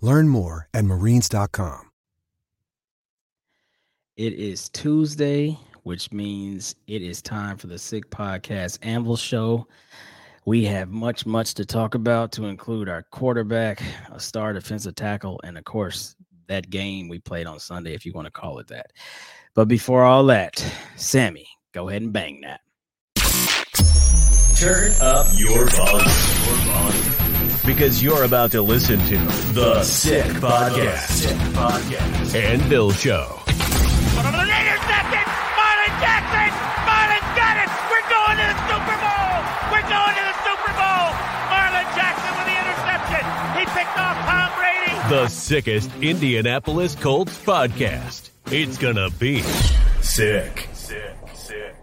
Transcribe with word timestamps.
Learn 0.00 0.28
more 0.28 0.68
at 0.74 0.84
marines.com. 0.84 1.90
It 4.16 4.34
is 4.34 4.68
Tuesday, 4.68 5.58
which 5.82 6.12
means 6.12 6.76
it 6.86 7.02
is 7.02 7.20
time 7.20 7.56
for 7.56 7.66
the 7.66 7.78
Sick 7.78 8.10
Podcast 8.10 8.78
Anvil 8.82 9.16
Show. 9.16 9.66
We 10.46 10.64
have 10.66 10.90
much, 10.90 11.26
much 11.26 11.54
to 11.54 11.64
talk 11.64 11.94
about 11.94 12.30
to 12.32 12.44
include 12.44 12.88
our 12.88 13.02
quarterback, 13.10 13.82
a 14.12 14.20
star 14.20 14.52
defensive 14.52 14.94
tackle, 14.94 15.40
and 15.42 15.58
of 15.58 15.64
course, 15.64 16.14
that 16.46 16.70
game 16.70 17.08
we 17.08 17.18
played 17.18 17.46
on 17.46 17.58
Sunday, 17.58 17.94
if 17.94 18.06
you 18.06 18.12
want 18.12 18.26
to 18.26 18.30
call 18.30 18.58
it 18.58 18.68
that. 18.68 18.92
But 19.54 19.66
before 19.66 20.04
all 20.04 20.24
that, 20.26 20.64
Sammy, 20.96 21.48
go 21.72 21.88
ahead 21.88 22.02
and 22.02 22.12
bang 22.12 22.42
that. 22.42 22.60
Turn 24.56 24.92
up 25.00 25.26
your 25.34 25.66
volume. 25.70 26.04
Your 26.46 26.56
volume. 26.72 27.23
Because 27.64 28.02
you're 28.02 28.24
about 28.24 28.50
to 28.52 28.60
listen 28.60 28.98
to 29.06 29.16
The 29.54 29.82
Sick 29.82 30.26
Podcast. 30.34 31.08
Sick 31.08 31.36
Podcast. 31.56 32.34
Anvil 32.34 32.92
Show. 32.92 33.40
Intercepted! 33.48 35.24
Marlon 35.56 35.94
Jackson! 36.04 36.52
Marlon 36.84 37.24
got 37.34 37.56
it! 37.56 37.70
We're 37.88 38.08
going 38.12 38.36
to 38.36 38.46
the 38.52 38.58
Super 38.68 38.96
Bowl! 39.00 39.36
We're 39.72 39.88
going 39.88 40.14
to 40.14 40.24
the 40.28 40.36
Super 40.44 40.72
Bowl! 40.76 41.08
Marlon 41.48 41.88
Jackson 41.96 42.32
with 42.36 42.48
the 42.52 42.56
interception! 42.60 43.24
He 43.58 43.64
picked 43.64 43.96
off 43.98 44.16
Tom 44.28 44.50
Brady! 44.58 45.08
The 45.08 45.28
sickest 45.28 45.90
Indianapolis 46.02 46.94
Colts 46.94 47.36
podcast. 47.44 48.28
It's 48.52 48.76
gonna 48.76 49.08
be 49.10 49.40
sick. 50.02 50.68
Sick. 50.74 51.16
Sick. 51.32 51.74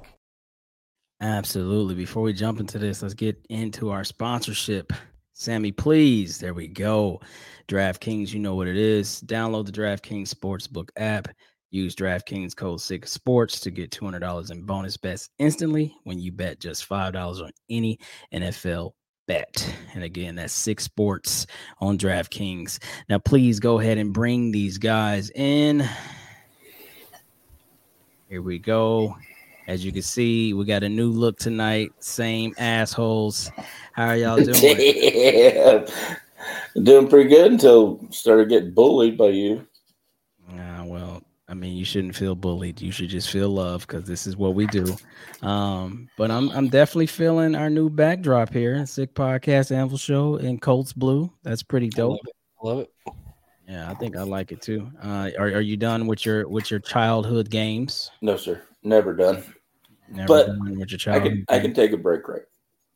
Absolutely. 1.20 1.96
Before 1.96 2.22
we 2.22 2.34
jump 2.34 2.59
into 2.59 2.78
this, 2.78 3.02
let's 3.02 3.16
get 3.16 3.44
into 3.50 3.90
our 3.90 4.04
sponsorship. 4.04 4.94
Sammy, 5.42 5.72
please. 5.72 6.38
There 6.38 6.53
we 6.53 6.67
go. 6.67 7.20
DraftKings, 7.67 8.31
you 8.31 8.39
know 8.39 8.53
what 8.53 8.67
it 8.67 8.78
is. 8.78 9.23
Download 9.25 9.66
the 9.66 9.72
DraftKings 9.72 10.31
Sportsbook 10.31 10.89
app. 10.97 11.30
Use 11.72 11.95
DraftKings 11.95 12.56
code 12.56 12.80
SICK 12.80 13.08
Sports 13.08 13.59
to 13.62 13.72
get 13.72 13.89
$200 13.89 14.52
in 14.52 14.62
bonus 14.62 14.97
bets 14.97 15.30
instantly 15.39 15.95
when 16.03 16.19
you 16.19 16.31
bet 16.31 16.59
just 16.59 16.88
$5 16.88 17.44
on 17.44 17.50
any 17.72 17.97
NFL 18.31 18.91
bet. 19.28 19.74
And 19.96 20.03
again, 20.03 20.35
that's 20.35 20.53
Six 20.53 20.84
Sports 20.84 21.47
on 21.79 21.97
DraftKings. 21.97 22.78
Now, 23.09 23.18
please 23.18 23.59
go 23.59 23.79
ahead 23.79 23.97
and 23.97 24.13
bring 24.13 24.52
these 24.52 24.78
guys 24.78 25.31
in. 25.31 25.90
Here 28.29 28.44
we 28.44 28.59
go. 28.59 29.16
As 29.67 29.85
you 29.85 29.91
can 29.91 30.01
see, 30.01 30.53
we 30.53 30.66
got 30.66 30.83
a 30.83 30.89
new 30.89 31.09
look 31.09 31.38
tonight. 31.38 31.91
Same 31.99 32.53
assholes. 32.57 33.51
How 33.94 34.07
are 34.07 34.17
y'all 34.17 34.38
doing? 34.44 34.55
Damn. 34.55 35.85
Doing 36.83 37.07
pretty 37.07 37.29
good 37.29 37.51
until 37.51 38.05
started 38.11 38.49
getting 38.49 38.73
bullied 38.73 39.17
by 39.17 39.27
you. 39.27 39.67
Uh, 40.51 40.83
well, 40.85 41.23
I 41.47 41.53
mean, 41.53 41.75
you 41.75 41.85
shouldn't 41.85 42.16
feel 42.16 42.33
bullied. 42.33 42.81
You 42.81 42.91
should 42.91 43.09
just 43.09 43.29
feel 43.29 43.49
love 43.49 43.85
because 43.85 44.05
this 44.05 44.25
is 44.25 44.38
what 44.38 44.55
we 44.55 44.67
do. 44.67 44.95
Um, 45.41 46.07
but 46.17 46.31
I'm 46.31 46.49
I'm 46.51 46.69
definitely 46.69 47.07
feeling 47.07 47.55
our 47.55 47.69
new 47.69 47.89
backdrop 47.89 48.53
here, 48.53 48.85
Sick 48.85 49.13
Podcast 49.13 49.75
Anvil 49.75 49.97
Show 49.97 50.38
in 50.38 50.59
Colts 50.59 50.93
Blue. 50.93 51.31
That's 51.43 51.61
pretty 51.61 51.89
dope. 51.89 52.19
Love 52.63 52.79
it. 52.79 52.93
Yeah, 53.67 53.89
I 53.89 53.94
think 53.95 54.17
I 54.17 54.23
like 54.23 54.51
it 54.51 54.61
too. 54.61 54.89
Uh, 55.01 55.29
are 55.39 55.47
are 55.47 55.61
you 55.61 55.77
done 55.77 56.07
with 56.07 56.25
your 56.25 56.47
with 56.47 56.69
your 56.72 56.79
childhood 56.79 57.49
games? 57.49 58.11
No, 58.22 58.35
sir. 58.38 58.61
Never 58.83 59.13
done. 59.13 59.44
Never 60.09 60.27
But 60.27 60.47
done 60.47 60.79
with 60.79 60.91
your 60.91 60.97
I 60.97 61.19
childhood. 61.19 61.31
can 61.47 61.57
I 61.57 61.59
can 61.59 61.73
take 61.73 61.91
a 61.94 61.97
break 61.97 62.27
right 62.27 62.41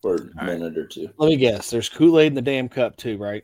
for 0.01 0.15
a 0.15 0.21
right. 0.35 0.45
minute 0.45 0.77
or 0.77 0.85
two. 0.85 1.09
Let 1.17 1.29
me 1.29 1.37
guess. 1.37 1.69
There's 1.69 1.87
Kool 1.89 2.19
Aid 2.19 2.27
in 2.27 2.33
the 2.33 2.41
damn 2.41 2.67
cup 2.67 2.97
too, 2.97 3.17
right? 3.17 3.43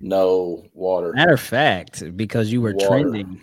No 0.00 0.64
water. 0.72 1.12
Matter 1.14 1.34
of 1.34 1.40
fact, 1.40 2.16
because 2.16 2.50
you 2.52 2.60
were 2.60 2.74
Water. 2.74 2.86
trending, 2.88 3.40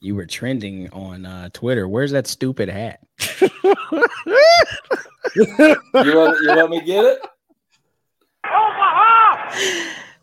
you 0.00 0.14
were 0.14 0.26
trending 0.26 0.88
on 0.90 1.26
uh, 1.26 1.50
Twitter. 1.52 1.86
Where's 1.86 2.10
that 2.12 2.26
stupid 2.26 2.68
hat? 2.68 3.00
You 5.36 6.16
want 6.16 6.38
you 6.42 6.48
want 6.48 6.70
me 6.70 6.80
to 6.80 6.84
get 6.86 7.04
it? 7.04 7.18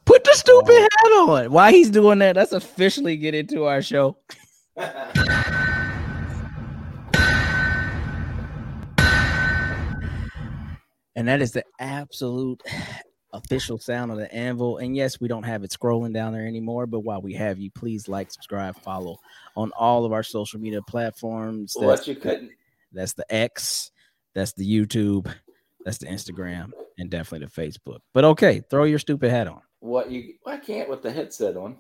Put 0.08 0.24
the 0.24 0.34
stupid 0.34 0.70
oh. 0.70 0.88
hat 0.90 1.12
on. 1.46 1.52
Why 1.52 1.72
he's 1.72 1.90
doing 1.90 2.20
that? 2.20 2.38
Let's 2.38 2.54
officially 2.54 3.18
get 3.18 3.36
into 3.36 3.66
our 3.66 3.82
show. 3.82 4.18
And 11.18 11.28
that 11.28 11.42
is 11.42 11.52
the 11.52 11.64
absolute 11.80 12.62
official 13.34 13.80
sound 13.80 14.12
of 14.12 14.18
the 14.18 14.34
anvil. 14.34 14.78
And 14.78 14.96
yes, 14.96 15.20
we 15.20 15.28
don't 15.28 15.44
have 15.44 15.64
it 15.64 15.72
scrolling 15.72 16.14
down 16.14 16.32
there 16.32 16.48
anymore. 16.48 16.86
But 16.86 17.02
while 17.02 17.22
we 17.22 17.34
have 17.34 17.60
you, 17.60 17.70
please 17.72 18.08
like, 18.08 18.32
subscribe, 18.32 18.80
follow 18.82 19.18
on 19.58 19.72
all 19.78 20.06
of 20.06 20.14
our 20.14 20.24
social 20.24 20.60
media 20.60 20.82
platforms. 20.84 21.74
What 21.76 21.88
That's, 21.88 22.08
you 22.08 22.16
couldn't? 22.16 22.52
that's 22.94 23.14
the 23.14 23.26
X, 23.34 23.92
that's 24.36 24.54
the 24.54 24.64
YouTube, 24.64 25.30
that's 25.84 25.98
the 25.98 26.06
Instagram, 26.06 26.72
and 26.98 27.10
definitely 27.10 27.48
the 27.48 27.62
Facebook. 27.62 28.00
But 28.14 28.24
okay, 28.24 28.62
throw 28.70 28.86
your 28.86 29.00
stupid 29.00 29.32
hat 29.32 29.48
on. 29.48 29.62
What 29.88 30.12
you? 30.12 30.34
I 30.46 30.58
can't 30.58 30.90
with 30.90 31.02
the 31.02 31.12
headset 31.12 31.56
on. 31.58 31.78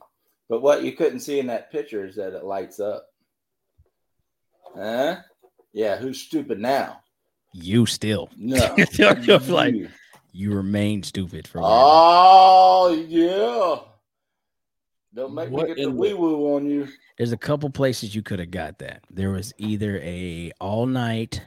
But 0.49 0.61
what 0.61 0.83
you 0.83 0.93
couldn't 0.93 1.19
see 1.19 1.39
in 1.39 1.47
that 1.47 1.71
picture 1.71 2.05
is 2.05 2.15
that 2.15 2.33
it 2.33 2.43
lights 2.45 2.79
up. 2.79 3.05
Huh? 4.75 5.17
Yeah. 5.73 5.97
Who's 5.97 6.19
stupid 6.21 6.59
now? 6.59 7.01
You 7.53 7.85
still, 7.85 8.29
No. 8.37 8.75
You're 8.93 9.39
like- 9.39 9.73
you. 9.73 9.89
you 10.31 10.53
remain 10.53 11.01
stupid 11.03 11.47
for 11.47 11.59
Oh 11.63 12.93
yeah. 13.07 13.79
Don't 15.15 15.33
make 15.33 15.49
What 15.49 15.69
me 15.69 15.75
get 15.75 15.83
the- 15.85 15.91
wee 15.91 16.13
woo 16.13 16.55
on 16.55 16.69
you. 16.69 16.87
there's 17.17 17.31
a 17.31 17.37
couple 17.37 17.69
places 17.71 18.13
you 18.13 18.21
could 18.21 18.39
have 18.39 18.51
got 18.51 18.79
that. 18.79 19.03
There 19.09 19.31
was 19.31 19.53
either 19.57 19.97
a 19.99 20.51
all 20.61 20.85
night 20.85 21.41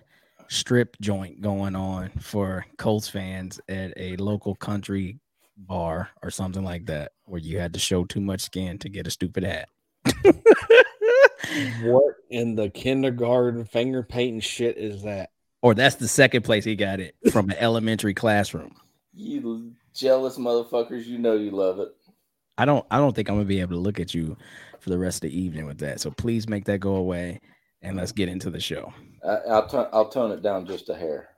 strip 0.48 0.96
joint 1.00 1.40
going 1.40 1.76
on 1.76 2.10
for 2.18 2.66
Colts 2.76 3.08
fans 3.08 3.60
at 3.68 3.92
a 3.96 4.16
local 4.16 4.56
country 4.56 5.20
bar 5.66 6.10
or 6.22 6.30
something 6.30 6.64
like 6.64 6.86
that, 6.86 7.12
where 7.24 7.40
you 7.40 7.58
had 7.58 7.72
to 7.74 7.78
show 7.78 8.04
too 8.04 8.20
much 8.20 8.40
skin 8.40 8.78
to 8.78 8.88
get 8.88 9.06
a 9.06 9.10
stupid 9.10 9.44
hat. 9.44 9.68
What 11.82 12.14
in 12.28 12.54
the 12.54 12.70
kindergarten 12.70 13.64
finger 13.64 14.04
painting 14.04 14.40
shit 14.40 14.76
is 14.76 15.02
that? 15.02 15.30
or 15.62 15.74
that's 15.74 15.96
the 15.96 16.08
second 16.08 16.42
place 16.42 16.64
he 16.64 16.74
got 16.74 17.00
it 17.00 17.14
from 17.30 17.50
an 17.50 17.56
elementary 17.58 18.14
classroom. 18.14 18.74
You 19.12 19.72
jealous 19.94 20.38
motherfuckers, 20.38 21.06
you 21.06 21.18
know 21.18 21.34
you 21.34 21.50
love 21.50 21.80
it. 21.80 21.88
I 22.56 22.64
don't 22.64 22.84
I 22.90 22.98
don't 22.98 23.14
think 23.14 23.28
I'm 23.28 23.36
gonna 23.36 23.44
be 23.44 23.60
able 23.60 23.74
to 23.74 23.80
look 23.80 24.00
at 24.00 24.14
you 24.14 24.36
for 24.78 24.90
the 24.90 24.98
rest 24.98 25.24
of 25.24 25.30
the 25.30 25.38
evening 25.38 25.66
with 25.66 25.78
that. 25.78 26.00
So 26.00 26.10
please 26.10 26.48
make 26.48 26.64
that 26.66 26.78
go 26.78 26.96
away 26.96 27.40
and 27.82 27.96
let's 27.96 28.12
get 28.12 28.28
into 28.28 28.50
the 28.50 28.60
show. 28.60 28.92
I, 29.26 29.36
I'll 29.50 29.68
tone 29.68 29.88
I'll 29.92 30.08
tone 30.08 30.32
it 30.32 30.42
down 30.42 30.66
just 30.66 30.88
a 30.88 30.94
hair. 30.94 31.29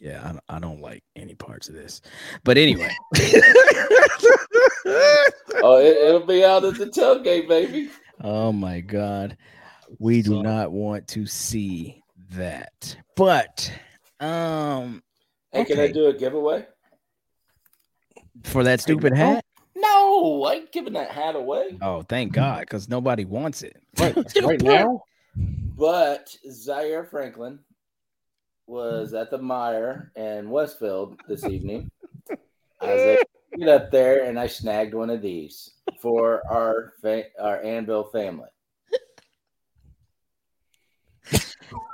Yeah, 0.00 0.20
I, 0.24 0.28
don't- 0.28 0.44
I 0.48 0.58
don't 0.60 0.80
like 0.80 1.02
any 1.16 1.34
parts 1.34 1.68
of 1.68 1.74
this. 1.74 2.00
But 2.44 2.58
anyway. 2.58 2.90
Oh, 5.60 5.78
it, 5.78 5.96
it'll 5.96 6.24
be 6.26 6.44
out 6.44 6.64
at 6.64 6.76
the 6.76 6.86
tailgate, 6.86 7.48
baby. 7.48 7.90
oh 8.22 8.52
my 8.52 8.80
god. 8.80 9.36
We 9.98 10.22
do 10.22 10.42
not 10.42 10.70
want 10.70 11.08
to 11.08 11.26
see 11.26 12.00
that. 12.30 12.96
But 13.16 13.72
um 14.20 15.02
Hey, 15.52 15.64
can 15.64 15.80
I 15.80 15.90
do 15.90 16.06
a 16.06 16.14
giveaway? 16.14 16.66
for 18.44 18.62
that 18.64 18.80
stupid 18.80 19.14
hat. 19.14 19.44
No, 19.74 20.44
I 20.44 20.54
ain't 20.54 20.72
giving 20.72 20.92
that 20.92 21.10
hat 21.10 21.34
away. 21.34 21.78
Oh, 21.82 22.02
thank 22.02 22.32
God, 22.32 22.60
because 22.60 22.88
nobody 22.88 23.24
wants 23.24 23.62
it. 23.62 23.76
Right, 24.00 24.16
right 24.42 24.62
now? 24.62 25.02
But 25.76 26.34
Zaire 26.50 27.04
Franklin 27.04 27.58
was 28.68 29.14
at 29.14 29.30
the 29.30 29.38
Meijer 29.38 30.14
in 30.16 30.50
Westfield 30.50 31.18
this 31.28 31.44
evening. 31.48 31.90
I 32.80 32.94
was 32.94 33.02
able 33.02 33.16
to 33.52 33.58
get 33.58 33.68
up 33.68 33.90
there 33.90 34.24
and 34.24 34.38
I 34.38 34.46
snagged 34.46 34.94
one 34.94 35.10
of 35.10 35.22
these 35.22 35.70
for 36.00 36.42
our 36.48 36.92
fa- 37.02 37.24
our 37.40 37.60
Anvil 37.62 38.04
family. 38.12 38.48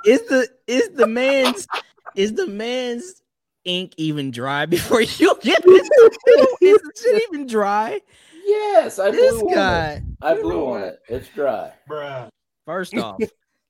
Is 0.05 0.21
the 0.27 0.47
is 0.67 0.89
the 0.89 1.07
man's 1.07 1.67
is 2.15 2.33
the 2.33 2.47
man's 2.47 3.21
ink 3.65 3.93
even 3.97 4.31
dry 4.31 4.65
before 4.65 5.01
you 5.01 5.35
get 5.41 5.63
this? 5.63 5.81
is 5.81 5.89
the 6.81 6.91
shit 7.01 7.23
even 7.29 7.47
dry? 7.47 7.99
Yes, 8.45 8.99
I 8.99 9.09
This 9.11 9.31
blew 9.33 9.47
on 9.47 9.51
it. 9.51 9.55
guy. 9.55 10.01
I 10.21 10.33
blew 10.35 10.65
on 10.67 10.81
it. 10.83 10.99
It's 11.09 11.27
dry. 11.29 11.73
First 12.65 12.95
off, 12.97 13.19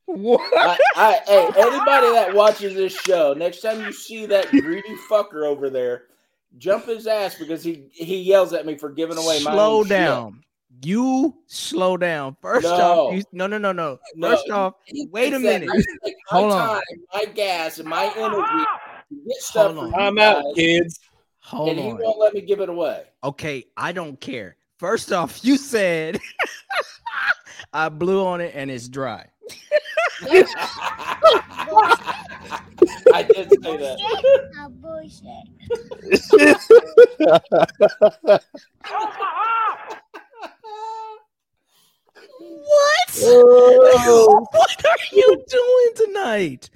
I, 0.10 0.80
I, 0.96 1.20
hey, 1.28 1.50
anybody 1.58 2.12
that 2.12 2.34
watches 2.34 2.76
this 2.76 2.94
show, 2.94 3.34
next 3.34 3.62
time 3.62 3.84
you 3.84 3.92
see 3.92 4.26
that 4.28 4.50
greedy 4.52 4.96
fucker 5.10 5.46
over 5.46 5.70
there, 5.70 6.04
jump 6.58 6.86
his 6.86 7.08
ass 7.08 7.36
because 7.36 7.64
he 7.64 7.86
he 7.92 8.22
yells 8.22 8.54
at 8.54 8.66
me 8.66 8.78
for 8.78 8.90
giving 8.90 9.18
away 9.18 9.40
my 9.44 9.52
slow 9.52 9.78
own 9.80 9.84
shit. 9.86 9.90
down. 9.98 10.44
You 10.84 11.36
slow 11.48 11.98
down. 11.98 12.36
First 12.42 12.66
No. 12.66 13.08
off, 13.08 13.14
you, 13.14 13.24
no, 13.32 13.48
no, 13.48 13.58
no, 13.58 13.72
no. 13.72 13.98
No, 14.16 14.30
First 14.30 14.50
off, 14.50 14.74
wait 15.10 15.34
a 15.34 15.40
minute. 15.40 15.70
I 15.70 16.12
my 16.32 16.40
Hold 16.40 16.52
on. 16.52 16.70
time, 16.70 16.82
my 17.14 17.26
gas, 17.26 17.80
and 17.80 17.88
my 17.88 18.12
energy 18.16 18.42
to 18.42 19.16
get 19.28 19.38
stuff 19.38 19.76
Hold 19.76 19.78
on. 19.78 19.90
you 19.90 19.96
I'm 19.96 20.18
out, 20.20 20.44
kids. 20.56 21.00
hold 21.40 21.70
and 21.70 21.80
he 21.80 21.92
on. 21.92 22.00
won't 22.02 22.20
let 22.20 22.34
me 22.34 22.42
give 22.42 22.60
it 22.60 22.70
away. 22.70 23.04
Okay, 23.24 23.66
I 23.78 23.92
don't 23.92 24.20
care. 24.20 24.58
First 24.78 25.12
off, 25.14 25.44
you 25.44 25.58
said 25.58 26.20
I 27.76 27.90
blew 27.90 28.26
on 28.26 28.40
it 28.40 28.54
and 28.56 28.72
it's 28.72 28.88
dry. 28.88 29.28
I 33.14 33.24
did 33.24 33.50
say 33.50 33.76
that. 33.76 33.98
Oh, 34.58 34.70
bullshit. 34.70 35.28
What? 42.38 43.20
Oh. 43.24 44.48
what 44.52 44.86
are 44.86 44.98
you 45.12 45.44
doing 45.50 45.92
tonight? 45.96 46.70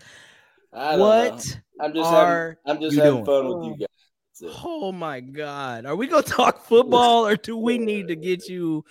Don't 0.74 1.00
know. 1.00 1.06
What 1.06 1.60
I'm 1.80 1.94
just 1.94 2.12
having, 2.12 2.56
I'm 2.66 2.82
just 2.82 2.98
having 2.98 3.14
doing? 3.14 3.26
fun 3.26 3.48
with 3.48 3.66
you 3.68 3.78
guys. 3.78 4.54
Oh 4.66 4.92
my 4.92 5.22
god. 5.22 5.86
Are 5.86 5.96
we 5.96 6.08
gonna 6.08 6.24
talk 6.24 6.66
football 6.66 7.26
or 7.26 7.38
do 7.38 7.56
we 7.56 7.78
need 7.78 8.10
to 8.10 8.18
get 8.18 8.50
you 8.50 8.84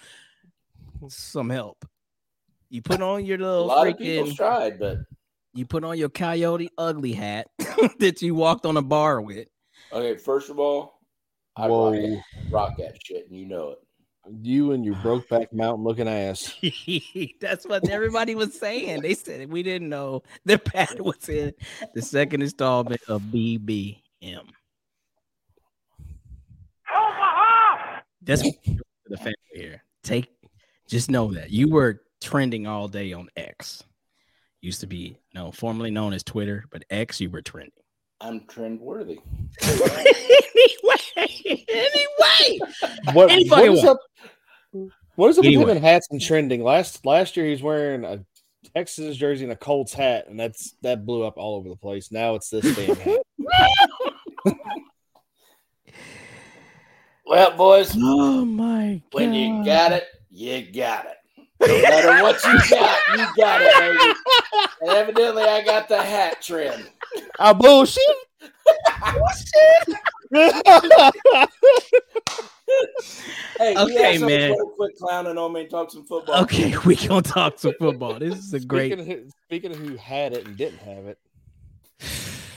some 1.08 1.50
help? 1.50 1.84
You 2.70 2.82
put 2.82 3.00
on 3.02 3.24
your 3.24 3.38
little. 3.38 3.54
A 3.54 3.60
little 3.60 3.76
lot 3.76 3.88
of 3.88 3.98
people 3.98 4.32
tried, 4.34 4.78
but 4.78 4.98
you 5.54 5.64
put 5.66 5.84
on 5.84 5.96
your 5.98 6.08
coyote 6.10 6.70
ugly 6.76 7.12
hat 7.12 7.48
that 7.98 8.20
you 8.20 8.34
walked 8.34 8.66
on 8.66 8.76
a 8.76 8.82
bar 8.82 9.20
with. 9.20 9.48
okay. 9.92 10.16
First 10.18 10.50
of 10.50 10.58
all, 10.58 11.00
I 11.56 11.62
rock, 11.62 11.70
Whoa. 11.70 11.92
it- 11.92 12.18
rock 12.50 12.76
that 12.78 12.96
shit, 13.04 13.26
and 13.28 13.36
you 13.38 13.46
know 13.46 13.70
it. 13.70 13.78
You 14.42 14.72
and 14.72 14.84
your 14.84 14.94
Brokeback 14.96 15.54
Mountain 15.54 15.84
looking 15.84 16.06
ass. 16.06 16.54
That's 17.40 17.64
what 17.66 17.88
everybody 17.88 18.34
was 18.34 18.52
saying. 18.52 19.00
They 19.00 19.14
said 19.14 19.50
we 19.50 19.62
didn't 19.62 19.88
know 19.88 20.22
that 20.44 20.66
Pat 20.66 21.00
was 21.00 21.26
in 21.30 21.54
the 21.94 22.02
second 22.02 22.42
installment 22.42 23.00
of 23.08 23.22
BBM. 23.22 23.96
That's 28.22 28.44
what 28.44 28.54
we're 28.66 28.76
the 29.08 29.16
family 29.16 29.34
here. 29.54 29.82
Take 30.02 30.28
just 30.88 31.10
know 31.10 31.32
that 31.32 31.50
you 31.50 31.68
were 31.70 32.02
trending 32.22 32.66
all 32.66 32.88
day 32.88 33.12
on 33.12 33.28
X. 33.36 33.82
Used 34.60 34.80
to 34.80 34.86
be 34.86 35.16
no 35.34 35.52
formerly 35.52 35.90
known 35.90 36.12
as 36.12 36.22
Twitter, 36.22 36.64
but 36.70 36.82
X 36.90 37.20
you 37.20 37.30
were 37.30 37.42
trending. 37.42 37.72
I'm 38.20 38.44
trend 38.48 38.80
worthy. 38.80 39.18
anyway, 39.62 40.04
anyway. 41.68 42.58
What, 43.12 43.30
Anybody 43.30 43.68
what 43.68 43.78
is 43.78 43.84
want- 43.84 43.88
up? 43.88 44.00
What 45.14 45.28
is 45.30 45.38
up 45.38 45.42
with 45.44 45.46
Anyway. 45.48 45.62
him 45.64 45.70
and 45.70 45.80
hats 45.84 46.08
and 46.10 46.20
trending? 46.20 46.62
Last 46.62 47.04
last 47.06 47.36
year 47.36 47.46
he's 47.46 47.62
wearing 47.62 48.04
a 48.04 48.24
Texas 48.74 49.16
jersey 49.16 49.44
and 49.44 49.52
a 49.52 49.56
Colts 49.56 49.92
hat, 49.94 50.26
and 50.28 50.38
that's 50.38 50.74
that 50.82 51.06
blew 51.06 51.22
up 51.24 51.34
all 51.36 51.56
over 51.56 51.68
the 51.68 51.76
place. 51.76 52.10
Now 52.12 52.34
it's 52.34 52.50
this 52.50 52.74
damn 52.76 52.96
hat. 52.96 53.20
Well, 57.26 57.56
boys, 57.58 57.94
Oh 57.94 58.44
my 58.44 59.02
god. 59.12 59.18
when 59.20 59.34
you 59.34 59.62
got 59.64 59.92
it, 59.92 60.04
you 60.30 60.72
got 60.72 61.04
it. 61.04 61.16
No 61.60 61.82
matter 61.82 62.22
what 62.22 62.42
you 62.44 62.58
got, 62.70 62.98
you 63.18 63.26
got 63.36 63.60
it, 63.62 63.98
baby. 63.98 64.14
And 64.82 64.90
evidently, 64.90 65.42
I 65.42 65.64
got 65.64 65.88
the 65.88 66.00
hat 66.02 66.40
trend. 66.42 66.88
I 67.38 67.52
bullshit. 67.52 68.02
Hey, 73.58 73.76
Okay, 73.76 74.14
you 74.14 74.20
have 74.20 74.20
man. 74.20 74.50
man. 74.50 74.56
Quit 74.76 74.92
clowning 75.00 75.38
on 75.38 75.52
me 75.52 75.62
and 75.62 75.70
talk 75.70 75.90
some 75.90 76.04
football. 76.04 76.42
Okay, 76.42 76.76
we 76.84 76.94
gonna 76.96 77.22
talk 77.22 77.58
some 77.58 77.72
football. 77.78 78.18
This 78.18 78.36
is 78.38 78.52
a 78.54 78.60
great. 78.60 78.92
Speaking 78.92 79.00
of, 79.00 79.06
who- 79.18 79.28
speaking 79.46 79.70
of 79.72 79.78
who 79.78 79.96
had 79.96 80.32
it 80.34 80.46
and 80.46 80.56
didn't 80.56 80.78
have 80.80 81.06
it, 81.06 81.18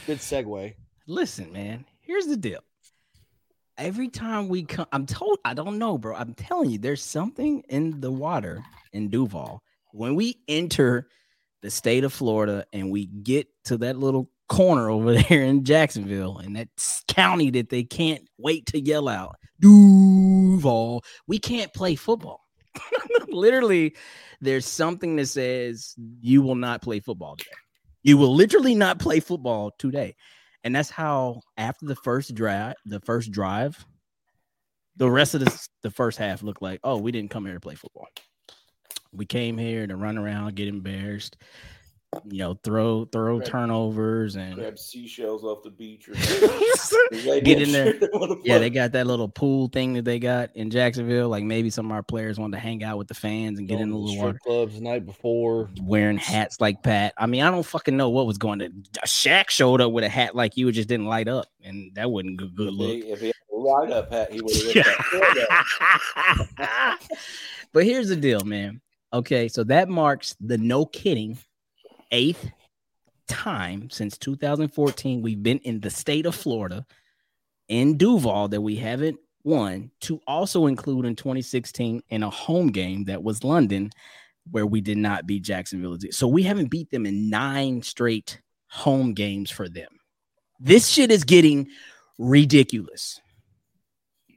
good 0.05 0.19
segue. 0.19 0.75
Listen, 1.07 1.51
man. 1.51 1.85
Here's 2.01 2.27
the 2.27 2.37
deal. 2.37 2.59
Every 3.81 4.09
time 4.09 4.47
we 4.47 4.61
come, 4.61 4.85
I'm 4.91 5.07
told. 5.07 5.39
I 5.43 5.55
don't 5.55 5.79
know, 5.79 5.97
bro. 5.97 6.15
I'm 6.15 6.35
telling 6.35 6.69
you, 6.69 6.77
there's 6.77 7.03
something 7.03 7.63
in 7.67 7.99
the 7.99 8.11
water 8.11 8.63
in 8.93 9.09
Duval 9.09 9.63
when 9.91 10.13
we 10.13 10.37
enter 10.47 11.07
the 11.63 11.71
state 11.71 12.03
of 12.03 12.13
Florida 12.13 12.63
and 12.73 12.91
we 12.91 13.07
get 13.07 13.47
to 13.65 13.77
that 13.77 13.97
little 13.97 14.29
corner 14.47 14.91
over 14.91 15.13
there 15.29 15.41
in 15.41 15.63
Jacksonville 15.63 16.37
and 16.37 16.55
that 16.57 16.67
county 17.07 17.49
that 17.49 17.69
they 17.69 17.83
can't 17.83 18.21
wait 18.37 18.67
to 18.67 18.79
yell 18.79 19.07
out 19.07 19.35
Duval. 19.59 21.03
We 21.25 21.39
can't 21.39 21.73
play 21.73 21.95
football. 21.95 22.45
Literally, 23.29 23.95
there's 24.41 24.67
something 24.67 25.15
that 25.15 25.25
says 25.25 25.95
you 26.21 26.43
will 26.43 26.53
not 26.53 26.83
play 26.83 26.99
football 26.99 27.35
today. 27.35 27.49
You 28.03 28.17
will 28.19 28.35
literally 28.35 28.75
not 28.75 28.99
play 28.99 29.19
football 29.21 29.71
today. 29.79 30.15
And 30.63 30.75
that's 30.75 30.89
how 30.89 31.41
after 31.57 31.85
the 31.85 31.95
first 31.95 32.35
drive, 32.35 32.75
the 32.85 32.99
first 32.99 33.31
drive, 33.31 33.83
the 34.97 35.09
rest 35.09 35.33
of 35.33 35.41
the, 35.41 35.67
the 35.81 35.91
first 35.91 36.17
half 36.17 36.43
looked 36.43 36.61
like, 36.61 36.79
oh, 36.83 36.97
we 36.97 37.11
didn't 37.11 37.31
come 37.31 37.45
here 37.45 37.55
to 37.55 37.59
play 37.59 37.75
football. 37.75 38.07
We 39.11 39.25
came 39.25 39.57
here 39.57 39.87
to 39.87 39.95
run 39.95 40.17
around, 40.17 40.55
get 40.55 40.67
embarrassed, 40.67 41.37
you 42.29 42.39
know, 42.39 42.59
throw 42.63 43.05
throw 43.05 43.37
Right. 43.37 43.45
turnovers 43.47 44.35
and 44.35 44.55
Grab 44.55 44.77
seashells 44.77 45.45
off 45.45 45.63
the 45.63 45.69
beach 45.69 46.09
or 46.09 46.13
Get 47.41 47.61
in 47.61 47.71
there. 47.71 47.93
there. 47.93 48.09
yeah, 48.43 48.57
they 48.57 48.69
got 48.69 48.91
that 48.91 49.07
little 49.07 49.29
pool 49.29 49.69
thing 49.69 49.93
that 49.93 50.03
they 50.03 50.19
got 50.19 50.49
in 50.55 50.69
Jacksonville. 50.69 51.29
Like 51.29 51.45
maybe 51.45 51.69
some 51.69 51.85
of 51.85 51.93
our 51.93 52.03
players 52.03 52.37
wanted 52.37 52.57
to 52.57 52.59
hang 52.61 52.83
out 52.83 52.97
with 52.97 53.07
the 53.07 53.13
fans 53.13 53.59
and 53.59 53.67
get 53.67 53.79
in 53.79 53.89
Going 53.89 53.91
the 53.91 53.95
to 53.95 53.99
the 53.99 54.17
little 54.19 54.25
water. 54.25 54.37
strip 54.39 54.43
clubs 54.43 54.75
the 54.75 54.81
night 54.81 55.05
before. 55.05 55.69
wearing 55.81 56.17
hats 56.17 56.59
like 56.59 56.83
Pat. 56.83 57.13
I 57.17 57.27
mean, 57.27 57.43
I 57.43 57.49
don't 57.51 57.65
fucking 57.65 57.95
know 57.95 58.09
what 58.09 58.27
was 58.27 58.37
going 58.37 58.59
to. 58.59 58.69
Shaq 59.05 59.49
showed 59.49 59.79
up 59.79 59.93
with 59.93 60.03
a 60.03 60.09
hat 60.09 60.35
like 60.35 60.57
you, 60.57 60.67
it 60.67 60.73
just 60.73 60.89
didn't 60.89 61.05
light 61.05 61.29
up, 61.29 61.45
and 61.63 61.95
that 61.95 62.11
wasn't 62.11 62.35
good. 62.37 62.55
Good 62.57 62.73
If 62.73 62.73
look. 62.77 62.89
he, 62.89 62.97
if 63.11 63.19
he 63.21 63.27
had 63.27 63.35
a 63.53 63.55
light 63.55 63.91
up 63.91 64.11
hat, 64.11 64.33
he 64.33 64.41
would 64.41 64.53
have 64.53 64.63
hit 64.73 64.85
that. 66.57 66.97
but 67.71 67.85
here's 67.85 68.09
the 68.09 68.15
deal, 68.17 68.43
man. 68.43 68.81
Okay, 69.13 69.47
so 69.47 69.63
that 69.65 69.89
marks 69.89 70.35
the 70.41 70.57
no 70.57 70.85
kidding 70.85 71.37
eighth 72.11 72.51
time 73.27 73.89
since 73.89 74.17
2014 74.17 75.21
we've 75.21 75.41
been 75.41 75.59
in 75.59 75.79
the 75.79 75.89
state 75.89 76.25
of 76.25 76.35
Florida 76.35 76.85
in 77.69 77.97
Duval 77.97 78.49
that 78.49 78.61
we 78.61 78.75
haven't 78.75 79.17
won. 79.43 79.91
To 80.01 80.19
also 80.27 80.67
include 80.67 81.05
in 81.05 81.15
2016 81.15 82.01
in 82.09 82.23
a 82.23 82.29
home 82.29 82.67
game 82.67 83.05
that 83.05 83.23
was 83.23 83.43
London, 83.43 83.89
where 84.49 84.65
we 84.65 84.81
did 84.81 84.97
not 84.97 85.25
beat 85.25 85.43
Jacksonville. 85.43 85.97
So 86.11 86.27
we 86.27 86.43
haven't 86.43 86.69
beat 86.69 86.91
them 86.91 87.05
in 87.05 87.29
nine 87.29 87.81
straight 87.81 88.41
home 88.67 89.13
games 89.13 89.49
for 89.49 89.69
them. 89.69 89.89
This 90.59 90.87
shit 90.87 91.11
is 91.11 91.23
getting 91.23 91.67
ridiculous. 92.17 93.19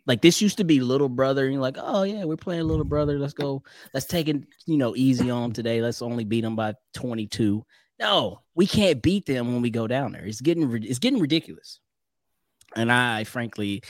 Like 0.07 0.21
this 0.21 0.43
used 0.43 0.59
to 0.59 0.65
be 0.65 0.81
little 0.81 1.09
brother, 1.09 1.45
and 1.45 1.55
you're 1.55 1.63
like, 1.63 1.79
oh 1.81 2.03
yeah, 2.03 2.25
we're 2.25 2.37
playing 2.37 2.65
little 2.65 2.85
brother. 2.85 3.19
Let's 3.19 3.33
go. 3.33 3.63
Let's 3.95 4.07
take 4.07 4.29
it, 4.29 4.37
you 4.67 4.77
know, 4.77 4.95
easy 4.97 5.31
on 5.31 5.43
them 5.43 5.53
today. 5.53 5.81
Let's 5.81 6.03
only 6.03 6.25
beat 6.25 6.43
them 6.43 6.57
by 6.57 6.75
22. 6.95 7.65
No, 8.01 8.41
we 8.55 8.67
can't 8.67 9.03
beat 9.03 9.27
them 9.27 9.53
when 9.53 9.63
we 9.63 9.71
go 9.71 9.87
down 9.87 10.13
there. 10.13 10.25
It's 10.25 10.41
getting 10.41 10.71
it's 10.83 10.99
getting 10.99 11.21
ridiculous. 11.21 11.81
And 12.77 12.91
I 12.93 13.25
frankly 13.25 13.83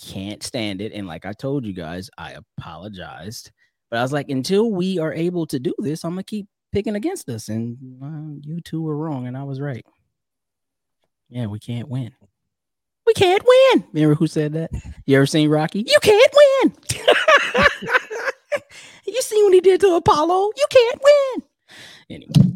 can't 0.00 0.42
stand 0.42 0.80
it. 0.80 0.92
And 0.92 1.06
like 1.06 1.26
I 1.26 1.32
told 1.32 1.66
you 1.66 1.72
guys, 1.72 2.10
I 2.16 2.36
apologized. 2.58 3.50
But 3.90 3.98
I 3.98 4.02
was 4.02 4.12
like, 4.12 4.30
until 4.30 4.70
we 4.70 4.98
are 4.98 5.12
able 5.12 5.46
to 5.46 5.58
do 5.58 5.74
this, 5.78 6.04
I'm 6.04 6.12
gonna 6.12 6.22
keep 6.22 6.46
picking 6.72 6.94
against 6.94 7.28
us. 7.28 7.48
And 7.48 7.76
uh, 8.02 8.40
you 8.42 8.60
two 8.60 8.82
were 8.82 8.96
wrong, 8.96 9.26
and 9.26 9.36
I 9.36 9.44
was 9.44 9.60
right. 9.60 9.84
Yeah, 11.28 11.46
we 11.46 11.58
can't 11.58 11.88
win. 11.88 12.12
We 13.08 13.14
can't 13.14 13.42
win. 13.42 13.84
Remember 13.94 14.14
who 14.14 14.26
said 14.26 14.52
that? 14.52 14.70
You 15.06 15.16
ever 15.16 15.24
seen 15.24 15.48
Rocky? 15.48 15.78
You 15.78 15.96
can't 16.02 16.34
win. 16.62 16.74
you 19.06 19.22
see 19.22 19.42
what 19.44 19.54
he 19.54 19.62
did 19.62 19.80
to 19.80 19.94
Apollo? 19.94 20.50
You 20.54 20.66
can't 20.68 21.00
win. 21.02 21.42
Anyway, 22.10 22.52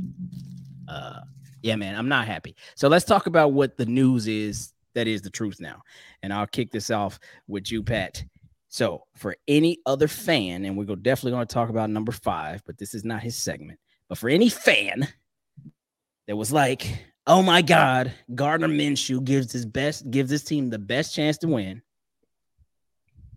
uh, 0.88 1.20
yeah, 1.62 1.76
man, 1.76 1.96
I'm 1.96 2.10
not 2.10 2.26
happy. 2.26 2.54
So 2.74 2.88
let's 2.88 3.06
talk 3.06 3.26
about 3.26 3.54
what 3.54 3.78
the 3.78 3.86
news 3.86 4.28
is 4.28 4.74
that 4.92 5.08
is 5.08 5.22
the 5.22 5.30
truth 5.30 5.58
now. 5.58 5.80
And 6.22 6.34
I'll 6.34 6.46
kick 6.46 6.70
this 6.70 6.90
off 6.90 7.18
with 7.48 7.72
you, 7.72 7.82
Pat. 7.82 8.22
So 8.68 9.04
for 9.16 9.34
any 9.48 9.78
other 9.86 10.06
fan, 10.06 10.66
and 10.66 10.76
we're 10.76 10.84
definitely 10.96 11.30
going 11.30 11.46
to 11.46 11.54
talk 11.54 11.70
about 11.70 11.88
number 11.88 12.12
five, 12.12 12.62
but 12.66 12.76
this 12.76 12.92
is 12.92 13.06
not 13.06 13.22
his 13.22 13.36
segment. 13.36 13.78
But 14.10 14.18
for 14.18 14.28
any 14.28 14.50
fan 14.50 15.08
that 16.26 16.36
was 16.36 16.52
like, 16.52 17.06
oh 17.26 17.42
my 17.42 17.62
God, 17.62 18.12
Gardner 18.34 18.68
Minshew 18.68 19.22
gives 19.24 19.52
his 19.52 19.66
best, 19.66 20.10
gives 20.10 20.30
his 20.30 20.44
team 20.44 20.70
the 20.70 20.78
best 20.78 21.14
chance 21.14 21.38
to 21.38 21.48
win. 21.48 21.82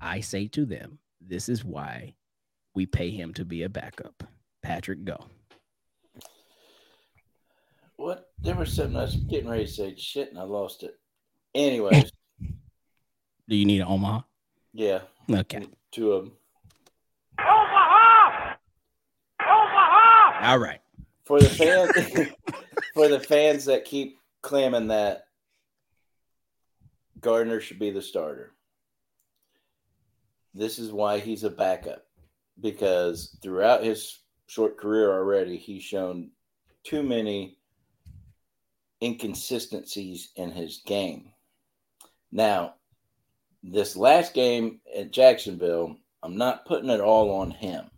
I 0.01 0.19
say 0.21 0.47
to 0.49 0.65
them, 0.65 0.99
this 1.21 1.49
is 1.49 1.63
why 1.63 2.15
we 2.73 2.85
pay 2.85 3.09
him 3.09 3.33
to 3.35 3.45
be 3.45 3.63
a 3.63 3.69
backup. 3.69 4.23
Patrick, 4.61 5.03
go. 5.05 5.17
What? 7.97 8.29
There 8.41 8.55
was 8.55 8.73
something 8.73 8.97
I 8.97 9.03
was 9.03 9.15
getting 9.15 9.49
ready 9.49 9.65
to 9.65 9.71
say. 9.71 9.95
Shit, 9.95 10.29
and 10.29 10.37
I 10.39 10.43
lost 10.43 10.83
it. 10.83 10.99
Anyways, 11.53 12.11
Do 13.47 13.55
you 13.55 13.65
need 13.65 13.81
an 13.81 13.87
Omaha? 13.87 14.21
yeah, 14.73 15.01
Okay. 15.31 15.65
two 15.91 16.11
of 16.11 16.25
them. 16.25 16.33
Omaha! 17.39 18.55
Omaha! 19.41 20.51
All 20.51 20.57
right. 20.59 20.81
For 21.25 21.39
the 21.39 21.49
fans, 21.49 21.91
for 22.95 23.09
the 23.09 23.19
fans 23.19 23.65
that 23.65 23.83
keep 23.83 24.17
claiming 24.41 24.87
that 24.87 25.27
Gardner 27.19 27.59
should 27.59 27.77
be 27.77 27.91
the 27.91 28.01
starter, 28.01 28.53
this 30.53 30.79
is 30.79 30.93
why 30.93 31.19
he's 31.19 31.43
a 31.43 31.49
backup. 31.49 32.05
Because 32.61 33.37
throughout 33.43 33.83
his 33.83 34.19
short 34.47 34.77
career 34.77 35.11
already, 35.11 35.57
he's 35.57 35.83
shown 35.83 36.31
too 36.85 37.03
many 37.03 37.57
inconsistencies 39.03 40.29
in 40.37 40.51
his 40.51 40.81
game. 40.85 41.33
Now, 42.31 42.75
this 43.61 43.97
last 43.97 44.33
game 44.33 44.79
at 44.97 45.11
Jacksonville, 45.11 45.97
I'm 46.23 46.37
not 46.37 46.65
putting 46.65 46.89
it 46.89 47.01
all 47.01 47.29
on 47.31 47.51
him. 47.51 47.89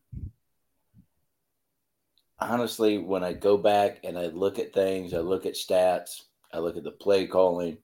Honestly, 2.40 2.98
when 2.98 3.24
I 3.24 3.34
go 3.34 3.58
back 3.58 4.00
and 4.04 4.18
I 4.18 4.28
look 4.28 4.60
at 4.60 4.74
things, 4.74 5.14
I 5.14 5.20
look 5.20 5.46
at 5.46 5.54
stats, 5.54 6.24
I 6.54 6.60
look 6.60 6.78
at 6.78 6.84
the 6.84 6.92
play 6.92 7.26
calling, 7.26 7.78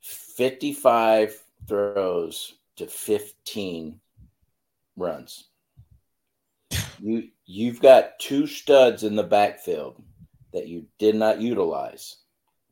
55 0.00 1.36
throws 1.66 2.54
to 2.76 2.86
15 2.86 4.00
runs. 4.96 5.44
You 7.00 7.28
you've 7.46 7.80
got 7.80 8.18
two 8.18 8.46
studs 8.46 9.04
in 9.04 9.14
the 9.14 9.22
backfield 9.22 10.02
that 10.52 10.66
you 10.66 10.86
did 10.98 11.14
not 11.14 11.40
utilize. 11.40 12.16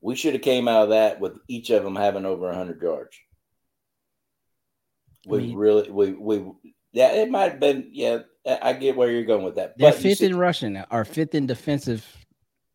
We 0.01 0.17
should 0.17 0.35
have 0.35 0.43
came 0.43 0.69
out 0.69 0.85
of 0.85 0.89
that 0.91 1.21
with 1.21 1.39
each 1.49 1.71
of 1.71 1.85
them 1.85 1.97
having 1.97 2.27
over 2.27 2.47
100 2.47 2.83
yards. 2.83 3.17
We 5.27 5.39
mean- 5.39 5.57
really 5.57 5.91
we 5.91 6.13
we 6.13 6.45
yeah 6.93 7.13
it 7.13 7.31
might 7.31 7.53
have 7.53 7.61
been 7.61 7.91
yeah 7.93 8.19
I 8.47 8.73
get 8.75 8.97
where 8.97 9.11
you're 9.11 9.25
going 9.25 9.45
with 9.45 9.57
that. 9.57 9.77
They're 9.77 9.91
But 9.91 10.01
fifth 10.01 10.19
see- 10.19 10.27
in 10.27 10.37
rushing 10.37 10.83
or 10.91 11.05
fifth 11.05 11.35
in 11.35 11.47
defensive, 11.47 12.07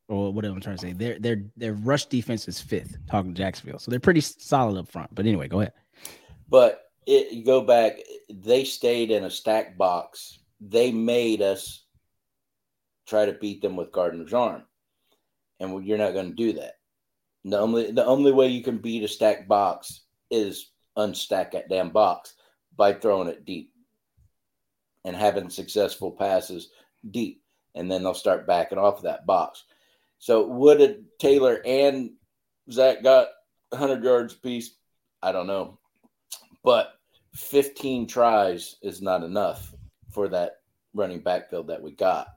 or 0.09 0.33
whatever 0.33 0.53
I'm 0.55 0.61
trying 0.61 0.77
to 0.77 0.81
say. 0.81 0.93
Their 0.93 1.17
their 1.19 1.43
their 1.55 1.73
rush 1.73 2.05
defense 2.07 2.47
is 2.47 2.59
fifth. 2.59 2.97
Talking 3.09 3.33
Jacksonville, 3.33 3.79
so 3.79 3.89
they're 3.91 3.99
pretty 3.99 4.21
solid 4.21 4.77
up 4.77 4.89
front. 4.89 5.13
But 5.15 5.25
anyway, 5.25 5.47
go 5.47 5.61
ahead. 5.61 5.73
But 6.49 6.81
it, 7.07 7.31
you 7.31 7.45
go 7.45 7.61
back, 7.61 7.99
they 8.29 8.63
stayed 8.65 9.11
in 9.11 9.23
a 9.23 9.29
stack 9.29 9.77
box. 9.77 10.39
They 10.59 10.91
made 10.91 11.41
us 11.41 11.85
try 13.07 13.25
to 13.25 13.33
beat 13.33 13.61
them 13.61 13.75
with 13.75 13.91
Gardner's 13.91 14.33
arm, 14.33 14.63
and 15.59 15.85
you're 15.85 15.97
not 15.97 16.13
going 16.13 16.29
to 16.29 16.35
do 16.35 16.53
that. 16.53 16.73
The 17.45 17.57
only 17.57 17.91
the 17.91 18.05
only 18.05 18.31
way 18.31 18.47
you 18.49 18.61
can 18.63 18.77
beat 18.77 19.03
a 19.03 19.07
stack 19.07 19.47
box 19.47 20.01
is 20.29 20.71
unstack 20.97 21.51
that 21.51 21.69
damn 21.69 21.89
box 21.89 22.33
by 22.75 22.93
throwing 22.93 23.27
it 23.29 23.45
deep 23.45 23.70
and 25.05 25.15
having 25.15 25.49
successful 25.49 26.11
passes 26.11 26.69
deep, 27.09 27.41
and 27.75 27.91
then 27.91 28.03
they'll 28.03 28.13
start 28.13 28.47
backing 28.47 28.77
off 28.77 28.97
of 28.97 29.03
that 29.03 29.25
box. 29.25 29.63
So 30.19 30.45
would 30.45 30.81
it 30.81 31.19
Taylor 31.19 31.61
and 31.65 32.11
Zach 32.71 33.01
got 33.01 33.29
100 33.69 34.03
yards 34.03 34.33
apiece? 34.33 34.75
I 35.23 35.31
don't 35.31 35.47
know 35.47 35.79
but 36.63 36.93
15 37.35 38.07
tries 38.07 38.75
is 38.81 39.01
not 39.01 39.23
enough 39.23 39.73
for 40.11 40.27
that 40.29 40.57
running 40.93 41.21
backfield 41.21 41.67
that 41.67 41.81
we 41.81 41.91
got. 41.91 42.27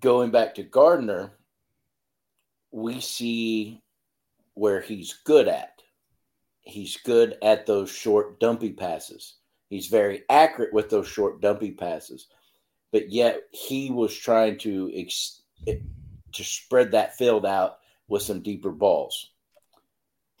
Going 0.00 0.30
back 0.30 0.54
to 0.54 0.62
Gardner, 0.62 1.32
we 2.70 3.00
see 3.00 3.82
where 4.54 4.80
he's 4.80 5.14
good 5.24 5.48
at. 5.48 5.82
He's 6.60 6.96
good 6.96 7.36
at 7.42 7.66
those 7.66 7.90
short, 7.90 8.40
dumpy 8.40 8.70
passes. 8.70 9.34
He's 9.72 9.86
very 9.86 10.24
accurate 10.28 10.74
with 10.74 10.90
those 10.90 11.08
short, 11.08 11.40
dumpy 11.40 11.70
passes. 11.70 12.26
But 12.92 13.10
yet 13.10 13.44
he 13.52 13.90
was 13.90 14.14
trying 14.14 14.58
to 14.58 14.92
ex- 14.94 15.40
to 15.66 16.44
spread 16.44 16.90
that 16.90 17.16
field 17.16 17.46
out 17.46 17.78
with 18.06 18.20
some 18.20 18.42
deeper 18.42 18.70
balls. 18.70 19.30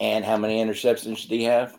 And 0.00 0.22
how 0.22 0.36
many 0.36 0.62
interceptions 0.62 1.22
did 1.22 1.38
he 1.38 1.44
have? 1.44 1.78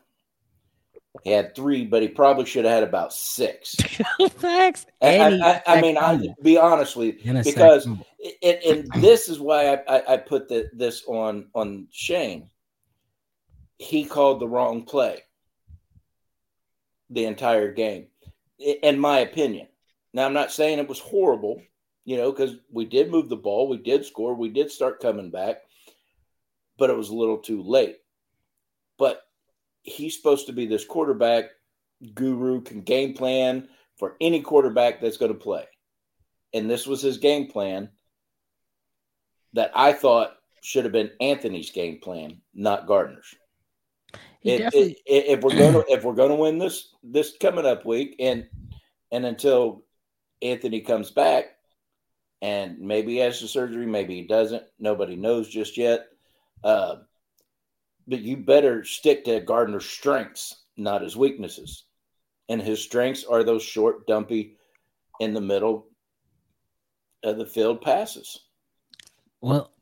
He 1.24 1.30
had 1.30 1.56
three, 1.56 1.86
but 1.86 2.02
he 2.02 2.08
probably 2.08 2.46
should 2.46 2.66
have 2.66 2.74
had 2.74 2.84
about 2.84 3.14
six. 3.14 3.76
Facts. 4.32 4.88
I, 5.00 5.62
I, 5.68 5.78
I 5.78 5.82
mean, 5.82 5.96
I 5.96 6.34
be 6.42 6.58
honest 6.58 6.96
with 6.96 7.18
you, 7.18 7.22
And 7.30 7.38
a 7.38 7.44
sack 7.44 7.54
because 7.54 7.84
fumble. 7.86 8.08
and, 8.42 8.58
and 8.66 8.92
this 9.04 9.30
is 9.30 9.40
why 9.40 9.76
I, 9.76 9.98
I, 9.98 10.14
I 10.14 10.18
put 10.18 10.50
the, 10.50 10.72
this 10.74 11.04
on 11.06 11.50
on 11.54 11.88
Shane. 11.92 12.50
He 13.78 14.06
called 14.06 14.40
the 14.40 14.48
wrong 14.48 14.86
play 14.86 15.22
the 17.14 17.26
entire 17.26 17.72
game, 17.72 18.08
in 18.60 19.00
my 19.00 19.20
opinion. 19.20 19.68
Now, 20.14 20.26
I'm 20.26 20.34
not 20.34 20.52
saying 20.52 20.80
it 20.80 20.88
was 20.88 21.00
horrible, 21.00 21.62
you 22.06 22.18
know, 22.18 22.32
because 22.32 22.56
we 22.72 22.86
did 22.86 23.10
move 23.10 23.30
the 23.30 23.36
ball, 23.36 23.68
we 23.68 23.78
did 23.78 24.06
score, 24.06 24.34
we 24.36 24.50
did 24.50 24.72
start 24.72 25.02
coming 25.02 25.32
back, 25.32 25.58
but 26.78 26.90
it 26.90 26.98
was 26.98 27.10
a 27.10 27.16
little 27.16 27.38
too 27.38 27.62
late. 27.64 27.98
But 28.98 29.22
he's 29.84 30.16
supposed 30.16 30.48
to 30.48 30.54
be 30.54 30.66
this 30.66 30.86
quarterback 30.86 31.46
guru, 32.14 32.62
can 32.62 32.82
game 32.82 33.14
plan 33.14 33.68
for 33.98 34.16
any 34.20 34.42
quarterback 34.42 35.02
that's 35.02 35.18
going 35.18 35.34
to 35.34 35.38
play. 35.38 35.66
And 36.54 36.70
this 36.70 36.86
was 36.86 37.02
his 37.02 37.18
game 37.18 37.48
plan 37.48 37.90
that 39.54 39.72
I 39.76 39.94
thought 39.94 40.36
should 40.62 40.86
have 40.86 40.94
been 40.94 41.12
Anthony's 41.20 41.72
game 41.72 42.00
plan, 42.02 42.42
not 42.54 42.88
Gardner's. 42.88 43.36
He 44.42 44.52
If, 44.52 44.60
definitely- 44.60 44.98
if, 45.06 45.38
if 45.40 45.44
we're 45.44 45.58
going 45.58 45.74
to 45.74 45.86
if 45.88 46.04
we're 46.04 46.14
going 46.14 46.30
to 46.30 46.36
win 46.36 46.58
this 46.58 46.90
this 47.04 47.36
coming 47.40 47.66
up 47.66 47.86
week, 47.86 48.16
and 48.20 48.48
and 49.12 49.26
until 49.26 49.84
Anthony 50.42 50.82
comes 50.82 51.12
back, 51.12 51.46
and 52.42 52.80
maybe 52.80 53.14
he 53.14 53.18
has 53.20 53.40
the 53.40 53.48
surgery, 53.48 53.86
maybe 53.86 54.16
he 54.16 54.24
doesn't. 54.24 54.64
Nobody 54.80 55.16
knows 55.16 55.48
just 55.48 55.78
yet. 55.78 56.08
Uh, 56.64 56.98
but 58.08 58.20
you 58.20 58.38
better 58.38 58.84
stick 58.84 59.24
to 59.26 59.40
Gardner's 59.40 59.86
strengths, 59.86 60.64
not 60.78 61.02
his 61.02 61.16
weaknesses. 61.16 61.84
And 62.50 62.62
his 62.62 62.82
strengths 62.84 63.24
are 63.24 63.44
those 63.44 63.64
short, 63.64 64.06
dumpy, 64.08 64.58
in 65.20 65.34
the 65.34 65.42
middle 65.42 65.88
of 67.24 67.38
the 67.38 67.46
field 67.46 67.82
passes. 67.82 68.42
Well, 69.40 69.73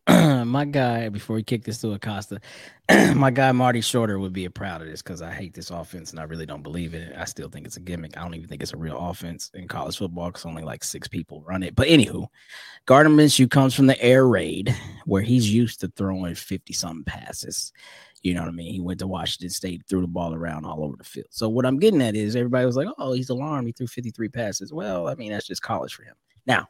Uh, 0.41 0.45
my 0.45 0.65
guy, 0.65 1.07
before 1.07 1.35
we 1.35 1.43
kick 1.43 1.63
this 1.63 1.79
to 1.79 1.93
Acosta, 1.93 2.41
my 3.15 3.29
guy 3.29 3.51
Marty 3.51 3.79
Shorter 3.79 4.17
would 4.17 4.33
be 4.33 4.45
a 4.45 4.49
proud 4.49 4.81
of 4.81 4.87
this 4.87 5.03
because 5.03 5.21
I 5.21 5.31
hate 5.31 5.53
this 5.53 5.69
offense 5.69 6.09
and 6.09 6.19
I 6.19 6.23
really 6.23 6.47
don't 6.47 6.63
believe 6.63 6.95
in 6.95 7.01
it. 7.03 7.15
I 7.15 7.25
still 7.25 7.47
think 7.47 7.67
it's 7.67 7.77
a 7.77 7.79
gimmick. 7.79 8.17
I 8.17 8.23
don't 8.23 8.33
even 8.33 8.47
think 8.47 8.63
it's 8.63 8.73
a 8.73 8.77
real 8.77 8.97
offense 8.97 9.51
in 9.53 9.67
college 9.67 9.99
football 9.99 10.29
because 10.29 10.45
only 10.45 10.63
like 10.63 10.83
six 10.83 11.07
people 11.07 11.43
run 11.43 11.61
it. 11.61 11.75
But 11.75 11.89
anywho, 11.89 12.25
Gardner 12.87 13.11
Minshew 13.11 13.51
comes 13.51 13.75
from 13.75 13.85
the 13.85 14.01
air 14.01 14.25
raid 14.27 14.75
where 15.05 15.21
he's 15.21 15.53
used 15.53 15.79
to 15.81 15.89
throwing 15.89 16.33
50 16.33 16.73
something 16.73 17.03
passes. 17.03 17.71
You 18.23 18.33
know 18.33 18.41
what 18.41 18.49
I 18.49 18.53
mean? 18.53 18.73
He 18.73 18.79
went 18.79 18.99
to 19.01 19.07
Washington 19.07 19.51
State, 19.51 19.83
threw 19.87 20.01
the 20.01 20.07
ball 20.07 20.33
around 20.33 20.65
all 20.65 20.83
over 20.83 20.97
the 20.97 21.03
field. 21.03 21.27
So 21.29 21.49
what 21.49 21.67
I'm 21.67 21.77
getting 21.77 22.01
at 22.01 22.15
is 22.15 22.35
everybody 22.35 22.65
was 22.65 22.77
like, 22.77 22.87
oh, 22.97 23.13
he's 23.13 23.29
alarmed. 23.29 23.67
He 23.67 23.73
threw 23.73 23.85
53 23.85 24.29
passes. 24.29 24.73
Well, 24.73 25.07
I 25.07 25.13
mean, 25.13 25.33
that's 25.33 25.45
just 25.45 25.61
college 25.61 25.93
for 25.93 26.01
him. 26.01 26.15
Now, 26.47 26.65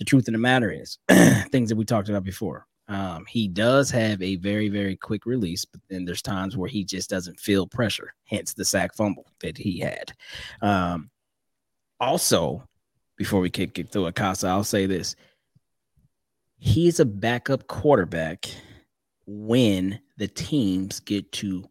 the 0.00 0.04
truth 0.04 0.26
of 0.26 0.32
the 0.32 0.38
matter 0.38 0.72
is 0.72 0.98
things 1.52 1.68
that 1.68 1.76
we 1.76 1.84
talked 1.84 2.08
about 2.08 2.24
before. 2.24 2.66
Um, 2.88 3.24
he 3.26 3.48
does 3.48 3.90
have 3.90 4.22
a 4.22 4.36
very, 4.36 4.68
very 4.68 4.96
quick 4.96 5.26
release, 5.26 5.64
but 5.64 5.80
then 5.88 6.04
there's 6.04 6.22
times 6.22 6.56
where 6.56 6.68
he 6.68 6.84
just 6.84 7.10
doesn't 7.10 7.40
feel 7.40 7.66
pressure, 7.66 8.14
hence 8.24 8.54
the 8.54 8.64
sack 8.64 8.94
fumble 8.94 9.26
that 9.40 9.58
he 9.58 9.80
had. 9.80 10.12
Um, 10.62 11.10
also, 11.98 12.66
before 13.16 13.40
we 13.40 13.50
kick 13.50 13.78
it 13.78 13.90
through 13.90 14.06
Acosta, 14.06 14.46
I'll 14.46 14.64
say 14.64 14.86
this. 14.86 15.16
He's 16.58 17.00
a 17.00 17.04
backup 17.04 17.66
quarterback 17.66 18.46
when 19.26 20.00
the 20.16 20.28
teams 20.28 21.00
get 21.00 21.30
to 21.32 21.64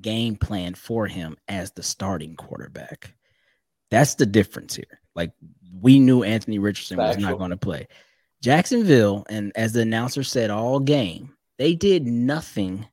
game 0.00 0.36
plan 0.36 0.74
for 0.74 1.06
him 1.06 1.36
as 1.48 1.72
the 1.72 1.82
starting 1.82 2.34
quarterback. 2.36 3.14
That's 3.90 4.14
the 4.14 4.26
difference 4.26 4.74
here. 4.74 5.00
Like 5.14 5.32
we 5.80 5.98
knew 5.98 6.22
Anthony 6.22 6.58
Richardson 6.58 6.96
was 6.96 7.18
not 7.18 7.38
going 7.38 7.50
to 7.50 7.56
play. 7.56 7.88
Jacksonville, 8.42 9.24
and 9.28 9.52
as 9.54 9.72
the 9.72 9.82
announcer 9.82 10.24
said 10.24 10.50
all 10.50 10.80
game, 10.80 11.32
they 11.58 11.76
did 11.76 12.08
nothing 12.08 12.88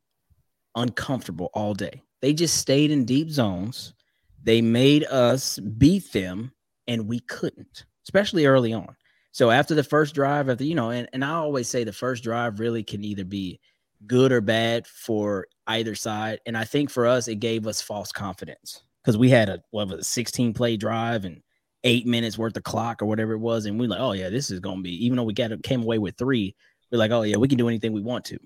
uncomfortable 0.75 1.50
all 1.56 1.74
day. 1.74 2.03
They 2.22 2.34
just 2.34 2.58
stayed 2.58 2.91
in 2.91 3.03
deep 3.03 3.32
zones. 3.32 3.96
They 4.44 4.62
made 4.62 5.06
us 5.06 5.58
beat 5.58 6.13
them, 6.13 6.51
and 6.88 7.08
we 7.08 7.22
couldn't, 7.22 7.86
especially 8.06 8.46
early 8.46 8.74
on. 8.74 8.96
So 9.32 9.50
after 9.50 9.74
the 9.74 9.84
first 9.84 10.13
drive, 10.13 10.50
after 10.50 10.63
you 10.63 10.75
know, 10.75 10.91
and, 10.91 11.10
and 11.13 11.25
I 11.25 11.32
always 11.32 11.68
say 11.68 11.84
the 11.84 11.94
first 11.94 12.24
drive 12.24 12.60
really 12.60 12.84
can 12.84 13.03
either 13.03 13.25
be 13.25 13.60
good 14.06 14.32
or 14.32 14.41
bad 14.41 14.86
for 14.86 15.48
either 15.65 15.96
side. 15.96 16.41
And 16.46 16.56
I 16.56 16.63
think 16.63 16.91
for 16.91 17.08
us, 17.08 17.27
it 17.27 17.36
gave 17.36 17.65
us 17.65 17.82
false 17.82 18.12
confidence 18.12 18.84
because 19.01 19.18
we 19.18 19.29
had 19.29 19.50
a 19.50 19.63
what 19.72 19.88
was 19.88 20.01
a 20.01 20.03
16 20.03 20.53
play 20.53 20.77
drive 20.77 21.25
and 21.25 21.41
eight 21.83 22.05
minutes 22.05 22.38
worth 22.38 22.57
of 22.57 22.63
clock 22.63 23.01
or 23.01 23.05
whatever 23.05 23.33
it 23.33 23.39
was, 23.39 23.65
and 23.65 23.79
we 23.79 23.86
are 23.86 23.89
like, 23.89 24.00
oh 24.00 24.13
yeah, 24.13 24.29
this 24.29 24.51
is 24.51 24.59
gonna 24.59 24.81
be. 24.81 25.05
Even 25.05 25.17
though 25.17 25.24
we 25.24 25.33
got 25.33 25.51
came 25.63 25.83
away 25.83 25.98
with 25.98 26.17
three, 26.17 26.55
we're 26.91 26.98
like, 26.98 27.12
oh 27.12 27.24
yeah, 27.24 27.38
we 27.38 27.48
can 27.48 27.57
do 27.57 27.67
anything 27.67 27.93
we 27.93 28.01
want 28.01 28.25
to. 28.25 28.39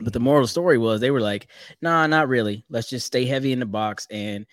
But 0.00 0.12
the 0.12 0.20
moral 0.20 0.46
story 0.46 0.78
was 0.78 1.00
they 1.00 1.10
were 1.10 1.20
like, 1.20 1.48
nah, 1.82 2.06
not 2.06 2.28
really. 2.28 2.64
Let's 2.70 2.88
just 2.88 3.06
stay 3.06 3.24
heavy 3.24 3.52
in 3.52 3.58
the 3.58 3.66
box 3.66 4.06
and 4.10 4.46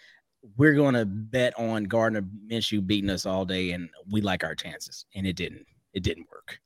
we're 0.58 0.74
gonna 0.74 1.06
bet 1.06 1.58
on 1.58 1.86
Gardner 1.86 2.22
Minshew 2.22 2.86
beating 2.86 3.10
us 3.10 3.25
all 3.25 3.46
day, 3.46 3.72
and 3.72 3.89
we 4.10 4.22
like 4.22 4.44
our 4.44 4.56
chances. 4.56 5.06
And 5.15 5.25
it 5.25 5.36
didn't. 5.36 5.65
It 5.94 6.04
didn't 6.04 6.27
work. 6.32 6.60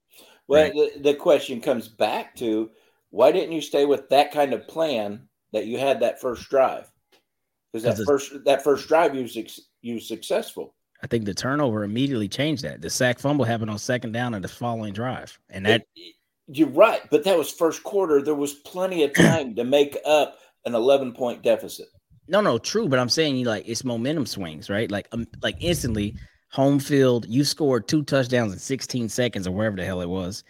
Well, 0.47 0.63
right? 0.63 0.73
the, 0.73 1.11
the 1.11 1.13
question 1.13 1.61
comes 1.61 1.87
back 1.87 2.35
to 2.37 2.71
why 3.11 3.31
didn't 3.31 3.53
you 3.53 3.61
stay 3.61 3.85
with 3.85 4.09
that 4.09 4.31
kind 4.31 4.53
of 4.53 4.67
plan 4.67 5.27
that 5.53 5.65
you 5.65 5.77
had 5.77 5.99
that 6.01 6.19
first 6.19 6.49
drive? 6.49 6.91
Because 7.71 7.97
that 7.97 8.03
first 8.05 8.33
that 8.45 8.63
first 8.63 8.87
drive 8.87 9.15
you 9.15 9.27
you 9.81 9.99
successful. 9.99 10.75
I 11.01 11.07
think 11.07 11.25
the 11.25 11.33
turnover 11.33 11.83
immediately 11.83 12.27
changed 12.27 12.63
that. 12.63 12.81
The 12.81 12.89
sack 12.89 13.19
fumble 13.19 13.45
happened 13.45 13.71
on 13.71 13.79
second 13.79 14.11
down 14.11 14.33
in 14.33 14.41
the 14.41 14.47
following 14.47 14.93
drive, 14.93 15.39
and 15.49 15.65
that 15.65 15.85
it, 15.95 16.15
you're 16.47 16.67
right, 16.67 17.01
but 17.09 17.23
that 17.23 17.37
was 17.37 17.51
first 17.51 17.83
quarter. 17.83 18.21
There 18.21 18.35
was 18.35 18.53
plenty 18.53 19.03
of 19.03 19.13
time 19.15 19.55
to 19.55 19.63
make 19.63 19.97
up 20.05 20.39
an 20.65 20.75
11 20.75 21.13
point 21.13 21.41
deficit. 21.41 21.87
No, 22.27 22.41
no, 22.41 22.57
true, 22.57 22.87
but 22.87 22.99
I'm 22.99 23.09
saying 23.09 23.37
you 23.37 23.45
like 23.45 23.67
it's 23.67 23.83
momentum 23.83 24.25
swings, 24.25 24.69
right? 24.69 24.91
Like, 24.91 25.07
um, 25.11 25.25
like 25.41 25.55
instantly, 25.59 26.15
home 26.51 26.79
field, 26.79 27.25
you 27.27 27.43
scored 27.43 27.87
two 27.87 28.03
touchdowns 28.03 28.53
in 28.53 28.59
16 28.59 29.09
seconds 29.09 29.47
or 29.47 29.51
wherever 29.51 29.75
the 29.75 29.85
hell 29.85 30.01
it 30.01 30.09
was, 30.09 30.43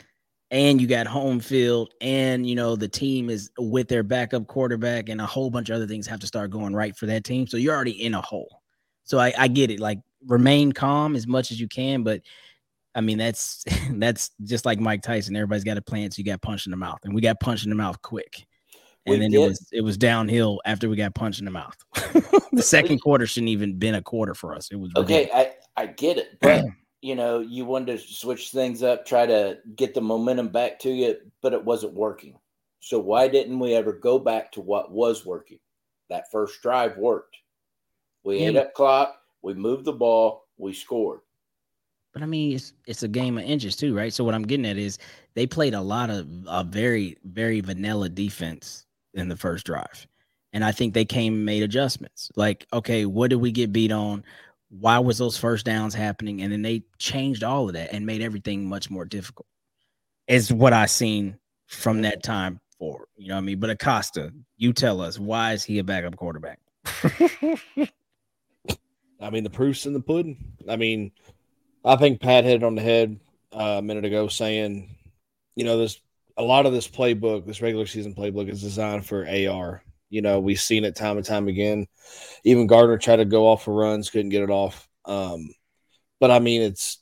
and 0.52 0.82
you 0.82 0.88
got 0.88 1.06
home 1.06 1.40
field, 1.40 1.94
and 2.02 2.50
you 2.50 2.56
know 2.56 2.76
the 2.76 2.88
team 2.88 3.30
is 3.30 3.52
with 3.58 3.88
their 3.88 4.04
backup 4.04 4.48
quarterback, 4.48 5.10
and 5.10 5.22
a 5.22 5.26
whole 5.26 5.50
bunch 5.50 5.70
of 5.70 5.76
other 5.76 5.88
things 5.88 6.08
have 6.08 6.20
to 6.20 6.28
start 6.28 6.50
going 6.50 6.74
right 6.74 6.98
for 6.98 7.06
that 7.06 7.24
team. 7.24 7.46
So 7.46 7.58
you're 7.58 7.76
already 7.76 8.04
in 8.04 8.14
a 8.14 8.22
hole. 8.22 8.62
So 9.04 9.20
I, 9.20 9.34
I 9.38 9.48
get 9.48 9.72
it. 9.72 9.80
Like, 9.80 10.00
remain 10.26 10.72
calm 10.72 11.16
as 11.16 11.28
much 11.28 11.52
as 11.52 11.60
you 11.60 11.68
can, 11.68 12.04
but 12.04 12.22
I 12.96 13.02
mean, 13.02 13.18
that's 13.18 13.64
that's 13.92 14.32
just 14.44 14.66
like 14.66 14.80
Mike 14.80 15.02
Tyson. 15.02 15.36
Everybody's 15.36 15.64
got 15.64 15.78
a 15.78 15.82
plan, 15.82 16.12
so 16.12 16.20
you 16.20 16.26
got 16.26 16.42
punched 16.42 16.68
in 16.68 16.72
the 16.72 16.78
mouth, 16.78 17.00
and 17.04 17.14
we 17.14 17.22
got 17.22 17.40
punched 17.40 17.64
in 17.64 17.70
the 17.70 17.76
mouth 17.76 18.02
quick. 18.02 18.46
And 19.06 19.14
we 19.14 19.20
then 19.20 19.32
did. 19.32 19.42
it 19.42 19.48
was 19.48 19.70
it 19.72 19.82
was 19.82 19.98
downhill 19.98 20.62
after 20.66 20.90
we 20.90 20.96
got 20.96 21.16
punched 21.16 21.40
in 21.40 21.46
the 21.46 21.52
mouth. 21.52 21.78
the 22.52 22.62
second 22.62 23.00
quarter 23.00 23.26
shouldn't 23.26 23.50
even 23.50 23.78
been 23.78 23.96
a 23.96 24.02
quarter 24.02 24.34
for 24.34 24.54
us. 24.54 24.70
It 24.72 24.76
was 24.76 24.92
okay. 24.96 25.30
I 25.34 25.54
I 25.78 25.88
get 25.88 26.18
it, 26.18 26.38
but 26.42 26.66
you 27.02 27.16
know, 27.16 27.40
you 27.40 27.66
wanted 27.66 27.98
to 27.98 28.14
switch 28.14 28.52
things 28.52 28.84
up, 28.84 29.06
try 29.06 29.26
to 29.26 29.58
get 29.76 29.94
the 29.94 30.02
momentum 30.02 30.50
back 30.50 30.80
to 30.80 30.90
you, 30.90 31.16
but 31.42 31.54
it 31.54 31.64
wasn't 31.64 31.94
working. 31.94 32.38
So 32.82 33.00
why 33.00 33.28
didn't 33.28 33.60
we 33.60 33.74
ever 33.74 33.94
go 33.94 34.20
back 34.20 34.52
to 34.54 34.62
what 34.62 34.92
was 34.92 35.26
working? 35.26 35.60
That 36.10 36.32
first 36.32 36.62
drive 36.62 36.98
worked. 36.98 37.38
We 38.24 38.40
yeah. 38.40 38.50
ate 38.50 38.56
up 38.58 38.74
clock. 38.74 39.19
We 39.42 39.54
moved 39.54 39.86
the 39.86 39.94
ball. 39.94 40.46
We 40.58 40.74
scored. 40.74 41.22
But 42.14 42.24
I 42.24 42.26
mean, 42.26 42.56
it's 42.56 42.74
it's 42.88 43.04
a 43.04 43.08
game 43.08 43.38
of 43.38 43.44
inches 43.44 43.76
too, 43.76 43.96
right? 43.96 44.12
So 44.12 44.24
what 44.24 44.34
I'm 44.34 44.44
getting 44.44 44.66
at 44.66 44.78
is 44.78 44.98
they 45.36 45.46
played 45.46 45.74
a 45.74 45.82
lot 45.82 46.10
of 46.10 46.28
a 46.48 46.64
very 46.64 47.18
very 47.24 47.62
vanilla 47.62 48.10
defense 48.10 48.86
in 49.14 49.30
the 49.30 49.38
first 49.38 49.66
drive, 49.66 50.08
and 50.52 50.64
I 50.64 50.72
think 50.72 50.94
they 50.94 51.06
came 51.06 51.36
and 51.36 51.46
made 51.46 51.64
adjustments. 51.64 52.32
Like, 52.36 52.66
okay, 52.74 53.06
what 53.06 53.30
did 53.30 53.38
we 53.38 53.52
get 53.52 53.72
beat 53.72 53.92
on? 53.92 54.24
Why 54.70 55.00
was 55.00 55.18
those 55.18 55.38
first 55.38 55.66
downs 55.66 55.94
happening? 55.94 56.42
And 56.42 56.52
then 56.52 56.62
they 56.62 56.84
changed 56.98 57.44
all 57.44 57.68
of 57.68 57.74
that 57.74 57.94
and 57.94 58.06
made 58.06 58.22
everything 58.22 58.68
much 58.68 58.90
more 58.90 59.06
difficult. 59.06 59.48
Is 60.28 60.52
what 60.52 60.74
I 60.74 60.86
seen 60.88 61.38
from 61.68 62.02
that 62.02 62.24
time 62.24 62.60
forward. 62.78 63.08
You 63.18 63.30
know 63.30 63.36
what 63.36 63.40
I 63.40 63.46
mean? 63.46 63.60
But 63.60 63.70
Acosta, 63.72 64.32
you 64.58 64.74
tell 64.74 65.02
us 65.02 65.20
why 65.20 65.54
is 65.54 65.64
he 65.64 65.80
a 65.80 65.84
backup 65.84 66.16
quarterback? 66.16 66.60
I 69.22 69.30
mean, 69.30 69.44
the 69.44 69.50
proof's 69.50 69.86
in 69.86 69.94
the 69.94 70.00
pudding. 70.00 70.54
I 70.68 70.76
mean, 70.76 71.12
I 71.84 71.96
think 71.96 72.22
Pat 72.22 72.44
hit 72.44 72.62
it 72.62 72.64
on 72.64 72.76
the 72.76 72.82
head 72.82 73.20
uh, 73.54 73.78
a 73.78 73.82
minute 73.82 74.06
ago, 74.06 74.28
saying, 74.28 74.96
you 75.56 75.66
know, 75.66 75.78
this 75.78 76.00
a 76.38 76.44
lot 76.44 76.66
of 76.66 76.72
this 76.72 76.88
playbook, 76.88 77.46
this 77.46 77.62
regular 77.62 77.86
season 77.86 78.16
playbook, 78.16 78.50
is 78.50 78.62
designed 78.62 79.06
for 79.06 79.28
AR. 79.28 79.84
You 80.10 80.22
know, 80.22 80.40
we've 80.40 80.60
seen 80.60 80.86
it 80.86 80.96
time 80.96 81.18
and 81.18 81.26
time 81.26 81.48
again. 81.48 81.88
Even 82.44 82.68
Gardner 82.68 82.98
tried 82.98 83.18
to 83.18 83.26
go 83.26 83.48
off 83.48 83.64
for 83.64 83.74
runs, 83.74 84.10
couldn't 84.10 84.30
get 84.30 84.44
it 84.44 84.50
off. 84.50 84.88
Um, 85.06 85.50
but 86.20 86.32
I 86.32 86.40
mean, 86.40 86.62
it's 86.62 87.00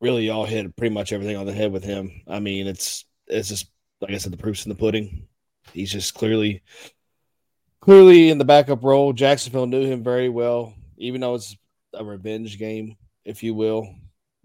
really 0.00 0.26
y'all 0.26 0.44
hit 0.44 0.76
pretty 0.76 0.94
much 0.94 1.12
everything 1.12 1.36
on 1.36 1.46
the 1.46 1.52
head 1.52 1.72
with 1.72 1.84
him. 1.84 2.22
I 2.26 2.40
mean, 2.40 2.66
it's 2.66 3.04
it's 3.26 3.48
just 3.48 3.70
like 4.00 4.12
I 4.12 4.18
said, 4.18 4.32
the 4.32 4.38
proof's 4.38 4.66
in 4.66 4.70
the 4.70 4.74
pudding. 4.76 5.26
He's 5.72 5.92
just 5.92 6.14
clearly 6.14 6.62
clearly 7.80 8.30
in 8.30 8.38
the 8.38 8.44
backup 8.44 8.82
role. 8.84 9.12
Jacksonville 9.12 9.66
knew 9.66 9.84
him 9.84 10.02
very 10.02 10.28
well, 10.28 10.74
even 10.96 11.20
though 11.20 11.34
it's 11.34 11.56
a 11.94 12.04
revenge 12.04 12.58
game, 12.58 12.96
if 13.24 13.42
you 13.42 13.54
will. 13.54 13.94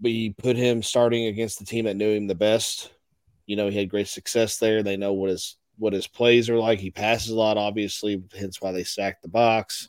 We 0.00 0.30
put 0.34 0.56
him 0.56 0.82
starting 0.82 1.26
against 1.26 1.58
the 1.58 1.64
team 1.64 1.86
that 1.86 1.96
knew 1.96 2.10
him 2.10 2.26
the 2.26 2.34
best. 2.34 2.92
You 3.46 3.56
know, 3.56 3.68
he 3.68 3.78
had 3.78 3.88
great 3.88 4.08
success 4.08 4.58
there. 4.58 4.82
They 4.82 4.96
know 4.96 5.12
what 5.12 5.30
his 5.30 5.56
what 5.78 5.92
his 5.92 6.06
plays 6.06 6.48
are 6.50 6.58
like. 6.58 6.78
He 6.78 6.90
passes 6.90 7.30
a 7.30 7.36
lot, 7.36 7.58
obviously, 7.58 8.22
hence 8.36 8.60
why 8.60 8.72
they 8.72 8.84
sacked 8.84 9.22
the 9.22 9.28
box. 9.28 9.88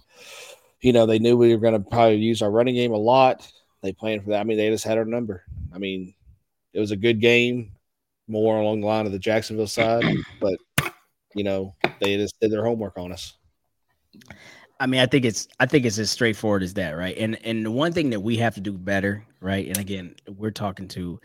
You 0.81 0.93
know, 0.93 1.05
they 1.05 1.19
knew 1.19 1.37
we 1.37 1.53
were 1.55 1.61
going 1.61 1.73
to 1.81 1.89
probably 1.89 2.17
use 2.17 2.41
our 2.41 2.51
running 2.51 2.75
game 2.75 2.93
a 2.93 2.97
lot. 2.97 3.49
They 3.81 3.93
planned 3.93 4.23
for 4.23 4.31
that. 4.31 4.41
I 4.41 4.43
mean, 4.43 4.57
they 4.57 4.69
just 4.69 4.83
had 4.83 4.97
our 4.97 5.05
number. 5.05 5.43
I 5.73 5.77
mean, 5.77 6.13
it 6.73 6.79
was 6.79 6.91
a 6.91 6.97
good 6.97 7.19
game, 7.19 7.71
more 8.27 8.59
along 8.59 8.81
the 8.81 8.87
line 8.87 9.05
of 9.05 9.11
the 9.11 9.19
Jacksonville 9.19 9.67
side, 9.67 10.03
but 10.39 10.59
you 11.35 11.43
know, 11.43 11.75
they 11.99 12.17
just 12.17 12.39
did 12.39 12.51
their 12.51 12.63
homework 12.63 12.97
on 12.97 13.11
us. 13.11 13.37
I 14.79 14.85
mean, 14.85 15.01
I 15.01 15.05
think 15.05 15.25
it's 15.25 15.47
I 15.59 15.65
think 15.65 15.85
it's 15.85 15.97
as 15.97 16.11
straightforward 16.11 16.63
as 16.63 16.73
that, 16.75 16.91
right? 16.91 17.17
And 17.17 17.37
and 17.45 17.65
the 17.65 17.71
one 17.71 17.93
thing 17.93 18.11
that 18.11 18.19
we 18.19 18.37
have 18.37 18.55
to 18.55 18.61
do 18.61 18.71
better, 18.71 19.25
right? 19.41 19.67
And 19.67 19.77
again, 19.77 20.15
we're 20.27 20.51
talking 20.51 20.87
to 20.89 21.19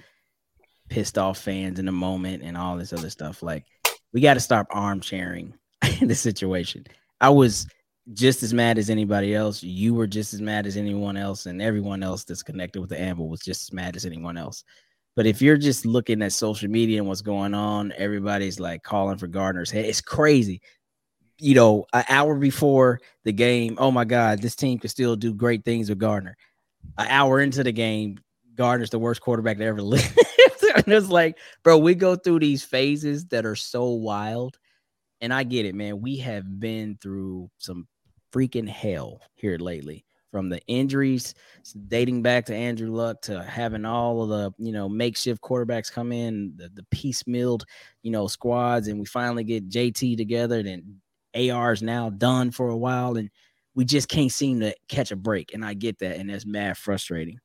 pissed 0.89 1.19
off 1.19 1.39
fans 1.39 1.79
in 1.79 1.87
the 1.87 1.93
moment 1.93 2.43
and 2.43 2.57
all 2.57 2.77
this 2.77 2.93
other 2.93 3.11
stuff. 3.11 3.43
Like, 3.43 3.65
we 4.13 4.21
got 4.21 4.35
to 4.35 4.41
stop 4.41 4.67
armchairing 4.71 5.55
in 6.01 6.09
the 6.09 6.15
situation. 6.15 6.85
I 7.21 7.31
was 7.31 7.67
just 8.13 8.43
as 8.43 8.53
mad 8.53 8.79
as 8.79 8.91
anybody 8.91 9.35
else. 9.35 9.63
You 9.63 9.95
were 9.95 10.07
just 10.07 10.35
as 10.35 10.41
mad 10.41 10.67
as 10.67 10.77
anyone 10.77 11.17
else, 11.17 11.47
and 11.47 11.63
everyone 11.63 12.03
else 12.03 12.25
that's 12.25 12.43
connected 12.43 12.81
with 12.81 12.91
the 12.91 13.01
Anvil 13.01 13.29
was 13.29 13.41
just 13.41 13.63
as 13.63 13.73
mad 13.73 13.97
as 13.97 14.07
anyone 14.07 14.37
else. 14.37 14.65
But 15.15 15.27
if 15.27 15.43
you're 15.43 15.59
just 15.59 15.85
looking 15.85 16.23
at 16.23 16.33
social 16.33 16.71
media 16.71 16.99
and 16.99 17.07
what's 17.07 17.21
going 17.21 17.55
on, 17.55 17.93
everybody's 17.97 18.59
like 18.59 18.83
calling 18.83 19.19
for 19.19 19.27
Gardner's 19.27 19.71
head. 19.71 19.85
It's 19.85 20.01
crazy 20.01 20.63
you 21.43 21.57
know, 21.57 21.85
an 21.93 22.05
hour 22.09 22.37
before 22.37 23.01
the 23.25 23.33
game, 23.33 23.77
oh 23.81 23.91
my 23.91 24.05
God, 24.05 24.41
this 24.41 24.55
team 24.55 24.79
could 24.79 24.91
still 24.91 25.17
do 25.17 25.35
great 25.35 25.65
things 25.65 25.89
with 25.89 25.99
Gardner. 25.99 26.37
An 26.99 27.09
hour 27.09 27.41
into 27.41 27.65
the 27.65 27.73
game, 27.73 28.19
Gardner's 28.55 28.91
the 28.91 29.01
worst 29.01 29.21
quarterback 29.21 29.59
to 29.59 29.65
ever 29.65 29.83
live. 29.83 30.17
and 30.77 30.87
it's 30.87 31.09
like, 31.09 31.39
bro, 31.65 31.79
we 31.79 31.97
go 31.97 32.15
through 32.15 32.39
these 32.39 32.63
phases 32.63 33.27
that 33.27 33.45
are 33.45 33.57
so 33.57 33.87
wild. 33.87 34.57
And 35.21 35.35
I 35.35 35.43
get 35.43 35.67
it, 35.67 35.75
man. 35.75 36.01
We 36.01 36.19
have 36.19 36.61
been 36.61 36.97
through 37.03 37.51
some 37.59 37.89
freaking 38.33 38.69
hell 38.69 39.21
here 39.35 39.59
lately 39.59 40.05
from 40.33 40.49
the 40.49 40.61
injuries 40.67 41.35
dating 41.89 42.23
back 42.23 42.47
to 42.47 42.55
Andrew 42.55 42.91
Luck 42.91 43.21
to 43.23 43.45
having 43.45 43.85
all 43.85 44.23
of 44.23 44.31
the, 44.31 44.53
you 44.59 44.73
know, 44.73 44.89
makeshift 44.89 45.43
quarterbacks 45.43 45.93
come 45.93 46.11
in, 46.11 46.55
the, 46.57 46.71
the 46.71 46.85
piecemealed, 46.93 47.63
you 48.03 48.11
know, 48.11 48.27
squads, 48.27 48.89
and 48.89 48.99
we 48.99 49.05
finally 49.05 49.45
get 49.45 49.69
JT 49.69 50.17
together. 50.17 50.59
And 50.59 50.97
AR 51.53 51.73
is 51.73 51.83
now 51.83 52.11
done 52.11 52.51
for 52.51 52.71
a 52.71 52.77
while, 52.77 53.17
and 53.17 53.31
we 53.75 53.85
just 53.85 54.09
can't 54.09 54.33
seem 54.33 54.61
to 54.61 54.75
catch 54.89 55.13
a 55.13 55.17
break. 55.17 55.55
And 55.55 55.65
I 55.65 55.75
get 55.75 55.99
that, 55.99 56.17
and 56.17 56.31
that's 56.31 56.47
mad 56.47 56.79
frustrating. 56.79 57.39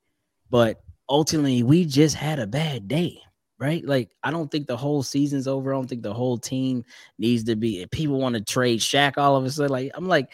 But 0.50 0.82
ultimately, 1.10 1.64
we 1.64 1.86
just 1.86 2.16
had 2.16 2.40
a 2.40 2.48
bad 2.48 2.88
day, 2.88 3.20
right? 3.60 3.86
Like, 3.86 4.12
I 4.24 4.32
don't 4.32 4.50
think 4.50 4.66
the 4.66 4.78
whole 4.78 5.04
season's 5.04 5.48
over. 5.48 5.74
I 5.74 5.78
don't 5.78 5.88
think 5.88 6.04
the 6.04 6.14
whole 6.14 6.38
team 6.38 6.86
needs 7.20 7.44
to 7.46 7.58
be. 7.58 7.82
If 7.82 7.92
People 7.92 8.20
want 8.20 8.36
to 8.36 8.42
trade 8.42 8.80
Shaq 8.80 9.18
all 9.18 9.36
of 9.36 9.44
a 9.44 9.50
sudden. 9.50 9.72
Like, 9.72 9.92
I'm 9.94 10.08
like, 10.08 10.32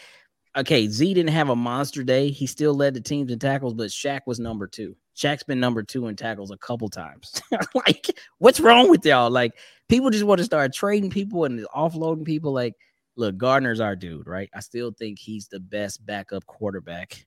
okay, 0.55 0.87
Z 0.87 1.13
didn't 1.13 1.31
have 1.33 1.49
a 1.49 1.55
monster 1.55 2.03
day. 2.03 2.29
He 2.29 2.45
still 2.45 2.73
led 2.73 2.93
the 2.93 3.01
teams 3.01 3.31
in 3.31 3.39
tackles, 3.39 3.73
but 3.73 3.89
Shaq 3.89 4.21
was 4.25 4.39
number 4.39 4.67
two. 4.67 4.95
Shaq's 5.15 5.43
been 5.43 5.59
number 5.59 5.83
two 5.83 6.07
in 6.07 6.15
tackles 6.15 6.51
a 6.51 6.57
couple 6.57 6.89
times. 6.89 7.41
like, 7.75 8.07
what's 8.39 8.59
wrong 8.59 8.89
with 8.89 9.05
y'all? 9.05 9.29
Like, 9.31 9.53
people 9.89 10.09
just 10.09 10.23
want 10.23 10.39
to 10.39 10.45
start 10.45 10.73
trading 10.73 11.09
people 11.09 11.45
and 11.45 11.65
offloading 11.75 12.25
people. 12.25 12.51
Like, 12.53 12.73
look, 13.15 13.37
Gardner's 13.37 13.79
our 13.79 13.95
dude, 13.95 14.27
right? 14.27 14.49
I 14.53 14.59
still 14.59 14.91
think 14.91 15.19
he's 15.19 15.47
the 15.47 15.59
best 15.59 16.05
backup 16.05 16.45
quarterback 16.45 17.25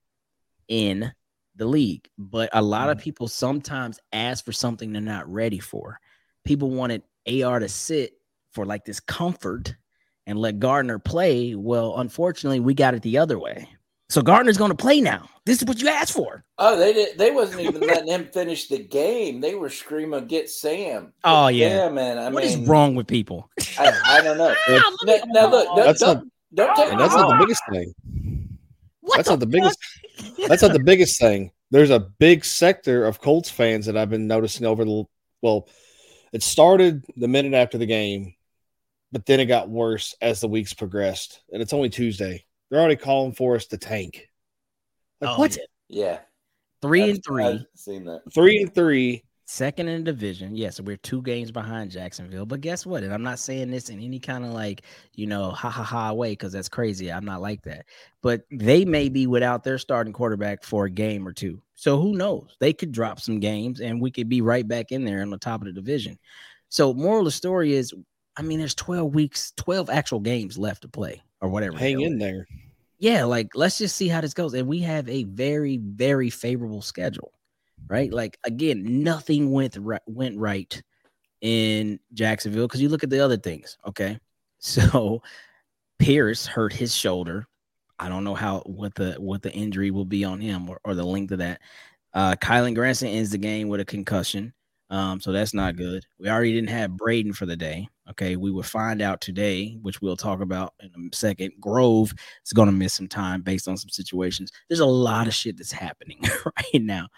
in 0.69 1.13
the 1.55 1.67
league. 1.67 2.09
But 2.19 2.51
a 2.53 2.63
lot 2.63 2.83
Mm-hmm. 2.83 2.91
of 2.91 2.99
people 2.99 3.29
sometimes 3.29 3.99
ask 4.13 4.45
for 4.45 4.53
something 4.53 4.93
they're 4.93 5.03
not 5.03 5.31
ready 5.33 5.59
for. 5.59 5.99
People 6.45 6.71
wanted 6.71 7.03
AR 7.43 7.59
to 7.61 7.69
sit 7.69 8.15
for 8.53 8.65
like 8.65 8.85
this 8.85 9.01
comfort 9.01 9.75
and 10.27 10.39
let 10.39 10.59
Gardner 10.59 10.99
play. 10.99 11.55
Well, 11.55 11.99
unfortunately, 11.99 12.61
we 12.61 12.75
got 12.75 12.95
it 12.95 13.03
the 13.03 13.19
other 13.19 13.39
way. 13.39 13.69
So 14.09 14.23
Gardner's 14.23 14.57
going 14.59 14.71
to 14.71 14.77
play 14.77 15.01
now. 15.01 15.29
This 15.47 15.61
is 15.61 15.67
what 15.67 15.81
you 15.81 15.89
asked 15.89 16.13
for. 16.13 16.45
Oh, 16.59 16.79
they 16.79 16.93
did. 16.93 17.19
They 17.19 17.33
wasn't 17.33 17.61
even 17.63 17.81
letting 17.87 18.09
him 18.09 18.27
finish 18.27 18.69
the 18.69 18.79
game. 18.79 19.41
They 19.41 19.55
were 19.57 19.69
screaming, 19.71 20.27
"Get 20.27 20.49
Sam!" 20.49 21.13
Oh, 21.25 21.49
Get 21.49 21.57
yeah. 21.57 21.89
Man. 21.89 22.19
I 22.19 22.29
What 22.29 22.45
is 22.45 22.57
mean, 22.57 22.67
wrong 22.67 22.95
with 22.95 23.07
people? 23.09 23.51
I, 23.79 23.93
I 24.05 24.21
don't 24.23 24.39
know. 24.39 24.55
That's- 24.67 24.83
now, 25.05 25.25
now 25.27 25.51
look, 25.51 25.67
don't, 25.67 25.77
That's 25.85 26.01
don't, 26.01 26.33
don't 26.55 26.77
take 26.77 26.97
that's 26.99 27.15
not 27.15 27.31
the 27.31 27.45
biggest 27.45 27.63
thing. 27.71 28.59
What 29.01 29.17
That's 29.17 29.29
not 29.29 29.41
the 29.41 29.47
biggest. 29.47 29.79
That's 30.47 30.63
not 30.63 30.73
the 30.73 30.79
biggest 30.85 31.19
thing. 31.21 31.51
There's 31.73 31.91
a 31.91 31.99
big 31.99 32.45
sector 32.45 33.05
of 33.05 33.21
Colts 33.21 33.51
fans 33.51 33.87
that 33.87 33.97
I've 33.97 34.11
been 34.11 34.29
noticing 34.29 34.67
over 34.67 34.85
the 34.85 35.05
well. 35.43 35.69
It 36.33 36.43
started 36.45 37.05
the 37.17 37.29
minute 37.29 37.55
after 37.55 37.77
the 37.77 37.87
game, 37.87 38.35
but 39.17 39.25
then 39.25 39.41
it 39.41 39.47
got 39.47 39.71
worse 39.71 40.15
as 40.21 40.43
the 40.43 40.47
weeks 40.49 40.75
progressed, 40.75 41.41
and 41.51 41.63
it's 41.63 41.73
only 41.73 41.89
Tuesday. 41.89 42.45
They're 42.69 42.79
already 42.81 42.97
calling 42.97 43.33
for 43.33 43.57
us 43.57 43.65
to 43.69 43.79
tank. 43.79 44.29
Like 45.23 45.31
Oh, 45.31 45.39
what? 45.39 45.57
yeah. 45.57 45.63
Yeah, 45.89 46.19
Three 46.83 47.01
I've- 47.05 47.11
and 47.13 47.25
three. 47.25 47.45
I've 47.45 47.65
seen 47.75 48.05
that. 48.05 48.21
Three 48.35 48.59
and 48.61 48.75
three. 48.75 49.25
second 49.47 49.89
in 49.89 50.05
the 50.05 50.13
division. 50.13 50.55
Yes, 50.55 50.81
we're 50.83 50.99
two 50.99 51.23
games 51.23 51.51
behind 51.51 51.93
Jacksonville. 51.93 52.45
But 52.45 52.61
guess 52.61 52.85
what? 52.85 53.05
And 53.05 53.15
I'm 53.15 53.23
not 53.23 53.39
saying 53.39 53.71
this 53.71 53.89
in 53.89 54.01
any 54.01 54.19
kind 54.19 54.45
of 54.45 54.51
like, 54.53 54.83
you 55.15 55.27
know, 55.27 55.51
ha 55.51 55.71
ha 55.71 55.83
ha 55.83 56.13
way, 56.13 56.33
because 56.33 56.53
that's 56.53 56.69
crazy. 56.69 57.11
I'm 57.11 57.25
not 57.25 57.41
like 57.41 57.63
that. 57.63 57.87
But 58.21 58.43
they 58.51 58.85
may 58.85 59.09
be 59.09 59.27
without 59.27 59.65
their 59.65 59.79
starting 59.79 60.13
quarterback 60.13 60.63
for 60.63 60.85
a 60.85 60.91
game 60.91 61.27
or 61.27 61.33
two. 61.33 61.63
So 61.75 61.99
who 61.99 62.13
knows? 62.15 62.55
They 62.61 62.75
could 62.75 62.93
drop 62.93 63.19
some 63.21 63.41
games 63.41 63.81
and 63.81 63.99
we 64.03 64.11
could 64.11 64.29
be 64.29 64.43
right 64.43 64.69
back 64.69 64.93
in 64.93 65.07
there 65.07 65.23
on 65.23 65.31
the 65.31 65.39
top 65.39 65.63
of 65.63 65.67
the 65.69 65.73
division. 65.73 66.19
So 66.69 66.93
moral 66.93 67.21
of 67.21 67.25
the 67.27 67.31
story 67.31 67.73
is, 67.73 67.95
I 68.37 68.43
mean, 68.43 68.59
there's 68.59 68.75
12 68.75 69.15
weeks, 69.15 69.53
12 69.57 69.91
actual 69.91 70.21
games 70.21 70.59
left 70.59 70.83
to 70.83 70.89
play 70.89 71.23
or 71.41 71.49
whatever. 71.49 71.79
Hang 71.79 72.01
in 72.01 72.19
there. 72.19 72.47
yeah, 72.99 73.25
like 73.25 73.49
let's 73.55 73.79
just 73.79 73.97
see 73.97 74.09
how 74.09 74.21
this 74.21 74.35
goes. 74.35 74.55
And 74.55 74.69
we 74.69 74.81
have 74.81 75.09
a 75.09 75.25
very, 75.25 75.79
very 75.79 76.31
favorable 76.31 76.83
schedule, 76.83 77.33
right? 77.89 78.13
Like 78.13 78.39
again, 78.45 79.03
nothing 79.03 79.51
went 79.51 79.77
right, 79.79 80.03
went 80.07 80.39
right 80.39 80.83
in 81.41 81.99
Jacksonville 82.15 82.67
because 82.67 82.81
you 82.81 82.89
look 82.89 83.05
at 83.05 83.11
the 83.11 83.21
other 83.25 83.37
things. 83.37 83.79
Okay, 83.87 84.19
so 84.59 85.23
Pierce 85.99 86.47
hurt 86.47 86.73
his 86.73 86.95
shoulder. 86.95 87.47
I 87.99 88.09
don't 88.09 88.25
know 88.25 88.35
how 88.35 88.61
what 88.67 88.95
the 88.95 89.15
what 89.15 89.43
the 89.43 89.53
injury 89.53 89.91
will 89.91 90.05
be 90.05 90.25
on 90.25 90.41
him 90.41 90.69
or, 90.69 90.79
or 90.85 90.95
the 90.95 91.05
length 91.05 91.33
of 91.33 91.39
that. 91.39 91.61
Uh, 92.13 92.35
Kylen 92.37 92.75
Granson 92.75 93.09
ends 93.09 93.31
the 93.31 93.39
game 93.39 93.69
with 93.69 93.81
a 93.81 93.85
concussion. 93.85 94.53
Um, 94.89 95.21
so 95.21 95.33
that's 95.33 95.55
not 95.55 95.77
good. 95.77 96.05
We 96.19 96.29
already 96.29 96.53
didn't 96.53 96.71
have 96.71 96.97
Braden 96.97 97.33
for 97.33 97.47
the 97.47 97.57
day. 97.57 97.89
Okay, 98.11 98.37
we 98.37 98.53
will 98.53 98.63
find 98.63 99.03
out 99.03 99.21
today, 99.21 99.79
which 99.83 100.01
we'll 100.01 100.17
talk 100.17 100.41
about 100.41 100.75
in 100.81 101.11
a 101.13 101.17
second. 101.17 101.53
Grove 101.59 102.13
is 102.45 102.53
going 102.53 102.67
to 102.67 102.73
miss 102.73 102.95
some 102.95 103.09
time 103.09 103.43
based 103.43 103.67
on 103.67 103.77
some 103.77 103.91
situations. 103.91 104.53
There's 104.69 104.81
a 104.81 104.87
lot 104.87 105.27
of 105.27 105.35
shit 105.35 105.57
that's 105.57 105.73
happening 105.73 106.21
right 106.45 106.83
now. 106.83 107.09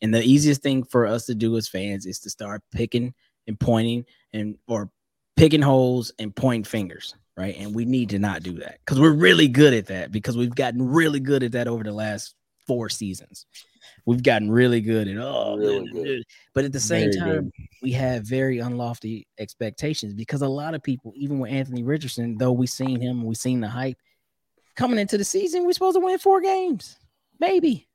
And 0.00 0.14
the 0.14 0.22
easiest 0.22 0.62
thing 0.62 0.84
for 0.84 1.06
us 1.06 1.26
to 1.26 1.34
do 1.34 1.56
as 1.56 1.68
fans 1.68 2.06
is 2.06 2.18
to 2.20 2.30
start 2.30 2.62
picking 2.72 3.12
and 3.46 3.58
pointing 3.58 4.04
and 4.32 4.56
or 4.66 4.90
picking 5.36 5.62
holes 5.62 6.12
and 6.18 6.34
pointing 6.34 6.64
fingers, 6.64 7.14
right? 7.36 7.56
And 7.58 7.74
we 7.74 7.84
need 7.84 8.10
to 8.10 8.18
not 8.18 8.42
do 8.42 8.54
that 8.54 8.78
because 8.84 9.00
we're 9.00 9.12
really 9.12 9.48
good 9.48 9.74
at 9.74 9.86
that 9.86 10.12
because 10.12 10.36
we've 10.36 10.54
gotten 10.54 10.88
really 10.88 11.20
good 11.20 11.42
at 11.42 11.52
that 11.52 11.68
over 11.68 11.84
the 11.84 11.92
last 11.92 12.34
four 12.66 12.88
seasons. 12.88 13.46
We've 14.08 14.22
gotten 14.22 14.50
really 14.50 14.80
good 14.80 15.06
at 15.06 15.18
oh, 15.18 15.58
Really 15.58 15.86
good, 15.92 16.24
but 16.54 16.64
at 16.64 16.72
the 16.72 16.80
same 16.80 17.12
Very 17.12 17.20
time, 17.20 17.44
good. 17.44 17.52
we 17.82 17.92
have 17.92 18.24
very 18.24 18.56
unlofty 18.56 19.26
expectations 19.38 20.14
because 20.14 20.40
a 20.40 20.48
lot 20.48 20.74
of 20.74 20.82
people, 20.82 21.12
even 21.14 21.38
with 21.38 21.52
Anthony 21.52 21.82
Richardson, 21.82 22.38
though 22.38 22.52
we 22.52 22.66
seen 22.66 23.02
him, 23.02 23.22
we 23.22 23.34
seen 23.34 23.60
the 23.60 23.68
hype 23.68 23.98
coming 24.76 24.98
into 24.98 25.18
the 25.18 25.24
season, 25.24 25.66
we're 25.66 25.74
supposed 25.74 25.96
to 25.96 26.00
win 26.00 26.18
four 26.18 26.40
games, 26.40 26.98
maybe, 27.38 27.86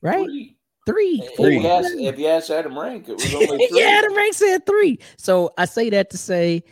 right? 0.00 0.24
Three. 0.24 0.56
Three, 0.86 1.20
If 1.22 1.36
four. 1.36 1.50
you, 1.50 1.66
ask, 1.66 1.90
if 1.92 2.18
you 2.18 2.28
ask 2.28 2.48
Adam 2.48 2.78
Rank, 2.78 3.10
it 3.10 3.16
was 3.16 3.34
only 3.34 3.66
three. 3.66 3.82
yeah, 3.82 3.98
Adam 3.98 4.16
Rank 4.16 4.32
said 4.32 4.64
three. 4.64 4.98
So 5.18 5.52
I 5.58 5.66
say 5.66 5.90
that 5.90 6.08
to 6.12 6.16
say, 6.16 6.64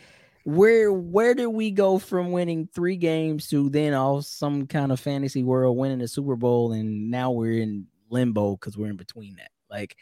where 0.43 0.91
where 0.91 1.35
did 1.35 1.47
we 1.47 1.69
go 1.69 1.99
from 1.99 2.31
winning 2.31 2.67
three 2.73 2.95
games 2.95 3.47
to 3.49 3.69
then 3.69 3.93
all 3.93 4.23
some 4.23 4.65
kind 4.65 4.91
of 4.91 4.99
fantasy 4.99 5.43
world 5.43 5.77
winning 5.77 5.99
the 5.99 6.07
Super 6.07 6.35
Bowl, 6.35 6.71
and 6.71 7.11
now 7.11 7.29
we're 7.29 7.61
in 7.61 7.85
limbo 8.09 8.55
because 8.55 8.77
we're 8.77 8.89
in 8.89 8.97
between 8.97 9.35
that. 9.37 9.51
Like, 9.69 9.95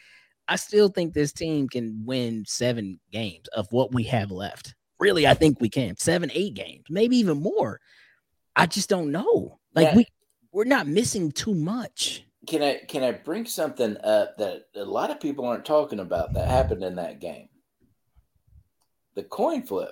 I 0.48 0.56
still 0.56 0.88
think 0.88 1.12
this 1.12 1.32
team 1.32 1.68
can 1.68 2.02
win 2.04 2.44
seven 2.46 3.00
games 3.10 3.48
of 3.48 3.66
what 3.70 3.92
we 3.92 4.04
have 4.04 4.30
left. 4.30 4.74
Really, 4.98 5.26
I 5.26 5.34
think 5.34 5.60
we 5.60 5.68
can 5.68 5.96
seven, 5.96 6.30
eight 6.32 6.54
games, 6.54 6.84
maybe 6.88 7.16
even 7.18 7.42
more. 7.42 7.80
I 8.54 8.66
just 8.66 8.88
don't 8.88 9.10
know. 9.12 9.58
Like 9.74 9.88
Yeah. 9.88 9.96
we 9.96 10.06
we're 10.52 10.64
not 10.64 10.86
missing 10.86 11.32
too 11.32 11.54
much. 11.54 12.24
Can 12.46 12.62
I 12.62 12.80
can 12.88 13.02
I 13.02 13.12
bring 13.12 13.44
something 13.44 13.96
up 14.02 14.36
that 14.38 14.62
a 14.74 14.84
lot 14.84 15.10
of 15.10 15.20
people 15.20 15.44
aren't 15.44 15.64
talking 15.66 16.00
about 16.00 16.32
that 16.34 16.48
happened 16.48 16.82
in 16.82 16.94
that 16.96 17.20
game? 17.20 17.48
The 19.16 19.24
coin 19.24 19.62
flip. 19.64 19.90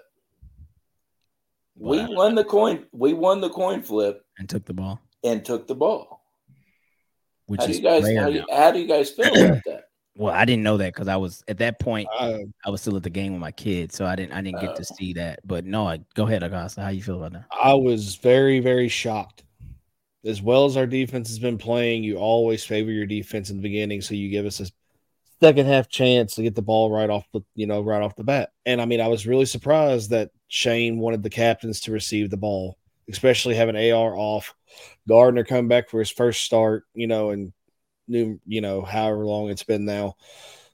We 1.76 2.06
won 2.14 2.34
the 2.34 2.44
coin. 2.44 2.86
We 2.92 3.12
won 3.12 3.40
the 3.40 3.50
coin 3.50 3.82
flip 3.82 4.24
And 4.38 4.48
took 4.48 4.64
the 4.64 4.72
ball, 4.74 5.00
and 5.24 5.44
took 5.44 5.66
the 5.66 5.74
ball. 5.74 6.23
Which 7.46 7.60
How 7.60 7.66
do 7.66 7.70
is 7.72 7.78
you 7.78 7.84
guys? 7.84 8.16
How 8.16 8.26
do 8.30 8.32
you, 8.34 8.44
how 8.50 8.70
do 8.72 8.78
you 8.80 8.86
guys 8.88 9.10
feel 9.10 9.26
about 9.26 9.62
that? 9.66 9.84
Well, 10.16 10.32
I 10.32 10.44
didn't 10.44 10.62
know 10.62 10.76
that 10.76 10.94
because 10.94 11.08
I 11.08 11.16
was 11.16 11.42
at 11.48 11.58
that 11.58 11.80
point. 11.80 12.06
Uh, 12.16 12.38
I 12.64 12.70
was 12.70 12.80
still 12.80 12.94
at 12.96 13.02
the 13.02 13.10
game 13.10 13.32
with 13.32 13.40
my 13.40 13.50
kids, 13.50 13.96
so 13.96 14.06
I 14.06 14.14
didn't. 14.14 14.30
I 14.30 14.42
didn't 14.42 14.60
get 14.60 14.76
to 14.76 14.82
Oh. 14.88 14.94
see 14.96 15.12
that. 15.14 15.40
But 15.44 15.64
no, 15.64 15.88
I, 15.88 15.98
go 16.14 16.24
ahead, 16.28 16.44
Acosta. 16.44 16.82
How 16.82 16.90
you 16.90 17.02
feel 17.02 17.16
about 17.16 17.32
that? 17.32 17.46
I 17.60 17.74
was 17.74 18.14
very, 18.14 18.60
very 18.60 18.86
shocked. 18.88 19.42
As 20.24 20.40
well 20.40 20.66
as 20.66 20.76
our 20.76 20.86
defense 20.86 21.28
has 21.30 21.40
been 21.40 21.58
playing, 21.58 22.04
you 22.04 22.18
always 22.18 22.62
favor 22.64 22.92
your 22.92 23.06
defense 23.06 23.50
in 23.50 23.56
the 23.56 23.62
beginning, 23.64 24.02
so 24.02 24.14
you 24.14 24.28
give 24.28 24.46
us 24.46 24.60
a 24.60 24.68
second 25.42 25.66
half 25.66 25.88
chance 25.88 26.36
to 26.36 26.44
get 26.44 26.54
the 26.54 26.62
ball 26.62 26.92
right 26.92 27.10
off 27.10 27.26
the 27.32 27.40
you 27.56 27.66
know 27.66 27.80
right 27.82 28.00
off 28.00 28.14
the 28.14 28.22
bat. 28.22 28.50
And 28.66 28.80
I 28.80 28.84
mean, 28.84 29.00
I 29.00 29.08
was 29.08 29.26
really 29.26 29.46
surprised 29.46 30.10
that 30.10 30.30
Shane 30.46 30.98
wanted 30.98 31.24
the 31.24 31.30
captains 31.30 31.80
to 31.80 31.90
receive 31.90 32.30
the 32.30 32.36
ball, 32.36 32.78
especially 33.10 33.54
having 33.54 33.76
AR 33.76 34.16
off, 34.16 34.54
Gardner 35.08 35.44
come 35.44 35.68
back 35.68 35.88
for 35.90 35.98
his 35.98 36.10
first 36.10 36.42
start, 36.44 36.84
you 36.94 37.06
know, 37.06 37.30
and 37.30 37.52
new 38.06 38.38
you 38.46 38.60
know 38.60 38.82
however 38.82 39.24
long 39.24 39.48
it's 39.50 39.62
been 39.64 39.84
now. 39.84 40.16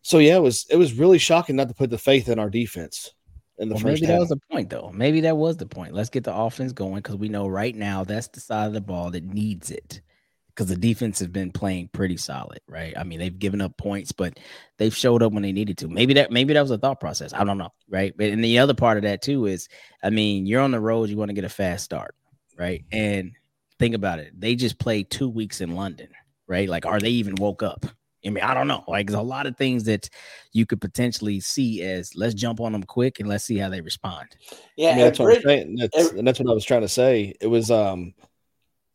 So 0.03 0.19
yeah, 0.19 0.37
it 0.37 0.43
was 0.43 0.67
it 0.71 0.77
was 0.77 0.95
really 0.95 1.19
shocking 1.19 1.57
not 1.57 1.69
to 1.69 1.75
put 1.75 1.91
the 1.91 1.99
faith 1.99 2.29
in 2.29 2.39
our 2.39 2.51
defense 2.51 3.13
in 3.59 3.69
the 3.69 3.75
Well, 3.75 3.83
first 3.83 4.03
maybe 4.03 4.07
half. 4.07 4.15
that 4.15 4.21
was 4.21 4.29
the 4.31 4.41
point, 4.51 4.71
though. 4.71 4.91
Maybe 4.93 5.21
that 5.23 5.37
was 5.37 5.57
the 5.57 5.67
point. 5.67 5.95
Let's 5.95 6.11
get 6.11 6.25
the 6.25 6.35
offense 6.35 6.73
going 6.73 6.97
because 6.97 7.17
we 7.17 7.29
know 7.29 7.47
right 7.47 7.75
now 7.75 8.05
that's 8.05 8.29
the 8.29 8.41
side 8.41 8.67
of 8.67 8.73
the 8.73 8.81
ball 8.81 9.11
that 9.13 9.25
needs 9.25 9.71
it. 9.71 10.01
Because 10.49 10.69
the 10.69 10.77
defense 10.77 11.21
has 11.21 11.29
been 11.29 11.53
playing 11.53 11.89
pretty 11.93 12.17
solid, 12.17 12.61
right? 12.69 12.93
I 12.99 13.05
mean, 13.05 13.19
they've 13.19 13.39
given 13.39 13.61
up 13.61 13.79
points, 13.79 14.13
but 14.13 14.39
they've 14.79 14.95
showed 14.95 15.23
up 15.23 15.33
when 15.33 15.43
they 15.43 15.53
needed 15.53 15.79
to. 15.79 15.89
Maybe 15.89 16.15
that 16.15 16.31
maybe 16.33 16.53
that 16.55 16.61
was 16.61 16.73
a 16.73 16.77
thought 16.79 17.01
process. 17.01 17.33
I 17.33 17.45
don't 17.45 17.57
know, 17.57 17.73
right? 17.89 18.13
But 18.17 18.31
and 18.31 18.45
the 18.45 18.59
other 18.59 18.75
part 18.75 18.99
of 18.99 19.05
that 19.05 19.23
too 19.23 19.47
is, 19.47 19.69
I 20.03 20.11
mean, 20.11 20.47
you're 20.47 20.61
on 20.61 20.73
the 20.73 20.81
road, 20.81 21.09
you 21.09 21.17
want 21.17 21.29
to 21.31 21.35
get 21.35 21.45
a 21.45 21.49
fast 21.49 21.85
start, 21.85 22.15
right? 22.61 22.85
And 22.93 23.33
think 23.79 23.95
about 23.95 24.19
it. 24.19 24.39
They 24.39 24.55
just 24.55 24.79
played 24.79 25.11
two 25.11 25.31
weeks 25.31 25.63
in 25.63 25.75
London, 25.75 26.09
right? 26.47 26.69
Like, 26.69 26.85
are 26.85 27.01
they 27.01 27.09
even 27.09 27.35
woke 27.37 27.63
up? 27.63 27.87
I 28.25 28.29
mean, 28.29 28.45
I 28.45 28.53
don't 28.53 28.69
know. 28.69 28.85
Like, 28.87 29.07
there's 29.07 29.19
a 29.19 29.23
lot 29.23 29.47
of 29.47 29.57
things 29.57 29.85
that 29.85 30.11
you 30.53 30.67
could 30.67 30.79
potentially 30.79 31.41
see 31.41 31.83
as 31.83 32.15
let's 32.15 32.35
jump 32.35 32.61
on 32.61 32.73
them 32.73 32.83
quick 32.83 33.19
and 33.19 33.27
let's 33.27 33.45
see 33.45 33.57
how 33.57 33.71
they 33.71 33.81
respond. 33.81 34.29
Yeah, 34.77 34.91
I 34.91 34.93
mean, 34.93 35.05
that's 35.05 35.19
and 35.19 35.29
what 35.29 35.37
I'm 35.37 35.43
saying. 35.43 35.77
That's, 35.77 36.11
and 36.11 36.29
that's 36.29 36.39
what 36.39 36.51
I 36.51 36.53
was 36.53 36.67
trying 36.67 36.83
to 36.83 36.89
say. 36.89 37.35
It 37.41 37.47
was, 37.47 37.71
um, 37.71 38.13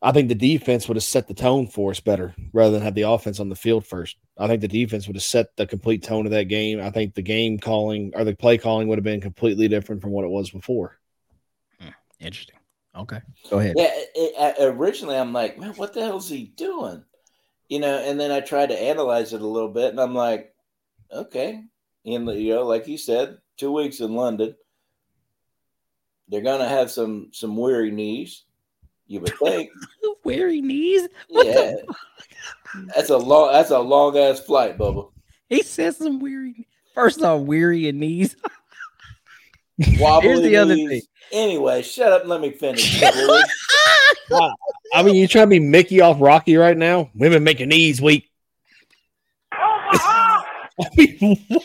I 0.03 0.11
think 0.11 0.29
the 0.29 0.35
defense 0.35 0.87
would 0.87 0.97
have 0.97 1.03
set 1.03 1.27
the 1.27 1.33
tone 1.33 1.65
for 1.65 1.89
us 1.89 1.99
better 1.99 2.35
rather 2.53 2.73
than 2.73 2.83
have 2.83 2.93
the 2.93 3.09
offense 3.09 3.39
on 3.39 3.49
the 3.49 3.55
field 3.55 3.87
first. 3.87 4.17
I 4.37 4.45
think 4.45 4.61
the 4.61 4.67
defense 4.67 5.07
would 5.07 5.15
have 5.15 5.23
set 5.23 5.47
the 5.57 5.65
complete 5.65 6.03
tone 6.03 6.27
of 6.27 6.31
that 6.33 6.43
game. 6.43 6.79
I 6.79 6.91
think 6.91 7.15
the 7.15 7.23
game 7.23 7.57
calling 7.57 8.11
or 8.13 8.23
the 8.23 8.35
play 8.35 8.59
calling 8.59 8.87
would 8.89 8.99
have 8.99 9.03
been 9.03 9.21
completely 9.21 9.67
different 9.67 10.03
from 10.03 10.11
what 10.11 10.23
it 10.23 10.29
was 10.29 10.51
before. 10.51 10.99
Interesting. 12.19 12.57
Okay, 12.97 13.19
go 13.49 13.59
ahead. 13.59 13.75
Yeah, 13.77 13.89
it, 13.93 14.09
it, 14.15 14.55
originally 14.59 15.17
I'm 15.17 15.33
like, 15.33 15.59
man, 15.59 15.73
what 15.73 15.93
the 15.93 16.01
hell 16.01 16.17
is 16.17 16.29
he 16.29 16.53
doing? 16.55 17.03
You 17.67 17.79
know, 17.79 17.97
and 17.97 18.19
then 18.19 18.31
I 18.31 18.39
tried 18.41 18.69
to 18.69 18.81
analyze 18.81 19.33
it 19.33 19.41
a 19.41 19.47
little 19.47 19.69
bit, 19.69 19.89
and 19.89 19.99
I'm 19.99 20.13
like, 20.13 20.53
okay, 21.11 21.63
in 22.03 22.25
the, 22.25 22.33
you 22.33 22.55
know, 22.55 22.65
like 22.65 22.87
you 22.87 22.97
said, 22.97 23.37
two 23.57 23.71
weeks 23.71 23.99
in 23.99 24.15
London, 24.15 24.55
they're 26.29 26.41
gonna 26.41 26.69
have 26.69 26.89
some 26.91 27.29
some 27.31 27.57
weary 27.57 27.91
knees. 27.91 28.43
You 29.07 29.19
would 29.19 29.37
think, 29.37 29.69
Weary 30.25 30.59
knees. 30.59 31.07
What 31.29 31.45
yeah. 31.45 31.53
the 31.53 32.91
That's 32.95 33.09
a 33.11 33.17
long. 33.17 33.51
That's 33.53 33.69
a 33.69 33.79
long 33.79 34.17
ass 34.17 34.39
flight, 34.39 34.77
Bubba. 34.77 35.11
He 35.47 35.61
says 35.61 35.97
some 35.97 36.19
weary. 36.19 36.67
First 36.95 37.21
off, 37.21 37.41
weary 37.41 37.87
and 37.87 37.99
knees. 37.99 38.35
Wobbly 39.99 40.29
Here's 40.29 40.41
the 40.41 40.55
other 40.55 40.75
thing. 40.75 41.01
Anyway, 41.31 41.81
shut 41.81 42.11
up. 42.11 42.21
and 42.21 42.29
Let 42.29 42.41
me 42.41 42.51
finish. 42.51 42.99
Billy. 43.13 43.41
I 44.93 45.03
mean, 45.03 45.15
you 45.15 45.27
trying 45.27 45.45
to 45.45 45.49
be 45.49 45.59
Mickey 45.59 46.01
off 46.01 46.17
Rocky 46.19 46.55
right 46.55 46.77
now? 46.77 47.09
Women 47.13 47.43
make 47.43 47.59
your 47.59 47.67
knees 47.67 48.01
weak. 48.01 48.29
I 49.51 50.43
mean, 50.97 51.37
what? 51.47 51.63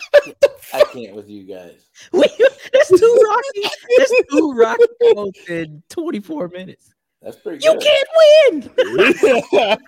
I 0.72 0.84
can't 0.92 1.14
with 1.16 1.28
you 1.28 1.44
guys. 1.44 1.86
Wait, 2.12 2.30
that's 2.72 2.88
too 2.88 3.22
rocky. 3.28 3.70
That's 3.98 4.12
too 4.30 4.52
rocky 4.52 4.84
quotes 5.12 5.48
in 5.48 5.82
24 5.88 6.48
minutes. 6.48 6.94
That's 7.22 7.36
pretty 7.36 7.58
good. 7.58 7.82
You 7.82 7.90
can't 8.50 8.70
win. 9.58 9.78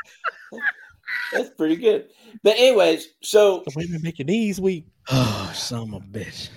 That's 1.33 1.51
pretty 1.51 1.77
good. 1.77 2.09
But 2.43 2.57
anyways, 2.57 3.09
so 3.23 3.63
Wait 3.75 3.87
a 3.87 3.89
minute, 3.91 4.03
make 4.03 4.19
your 4.19 4.27
knees 4.27 4.61
weak. 4.61 4.87
Oh, 5.11 5.53
son 5.55 5.95
of 5.95 6.03
a 6.03 6.07
bitch. 6.07 6.49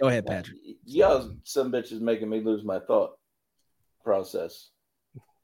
Go 0.00 0.08
ahead, 0.08 0.26
Patrick. 0.26 0.58
Y'all 0.84 1.34
some 1.44 1.72
bitches 1.72 2.00
making 2.00 2.28
me 2.28 2.40
lose 2.40 2.64
my 2.64 2.78
thought 2.80 3.12
process. 4.02 4.70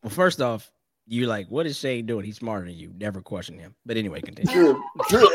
Well, 0.02 0.10
first 0.10 0.40
off, 0.40 0.70
you're 1.06 1.28
like, 1.28 1.48
what 1.48 1.66
is 1.66 1.78
Shane 1.78 2.06
doing? 2.06 2.24
He's 2.24 2.36
smarter 2.36 2.66
than 2.66 2.76
you. 2.76 2.92
Never 2.96 3.22
question 3.22 3.58
him. 3.58 3.74
But 3.86 3.96
anyway, 3.96 4.20
continue. 4.20 4.52
True, 4.52 4.82
true. 5.08 5.28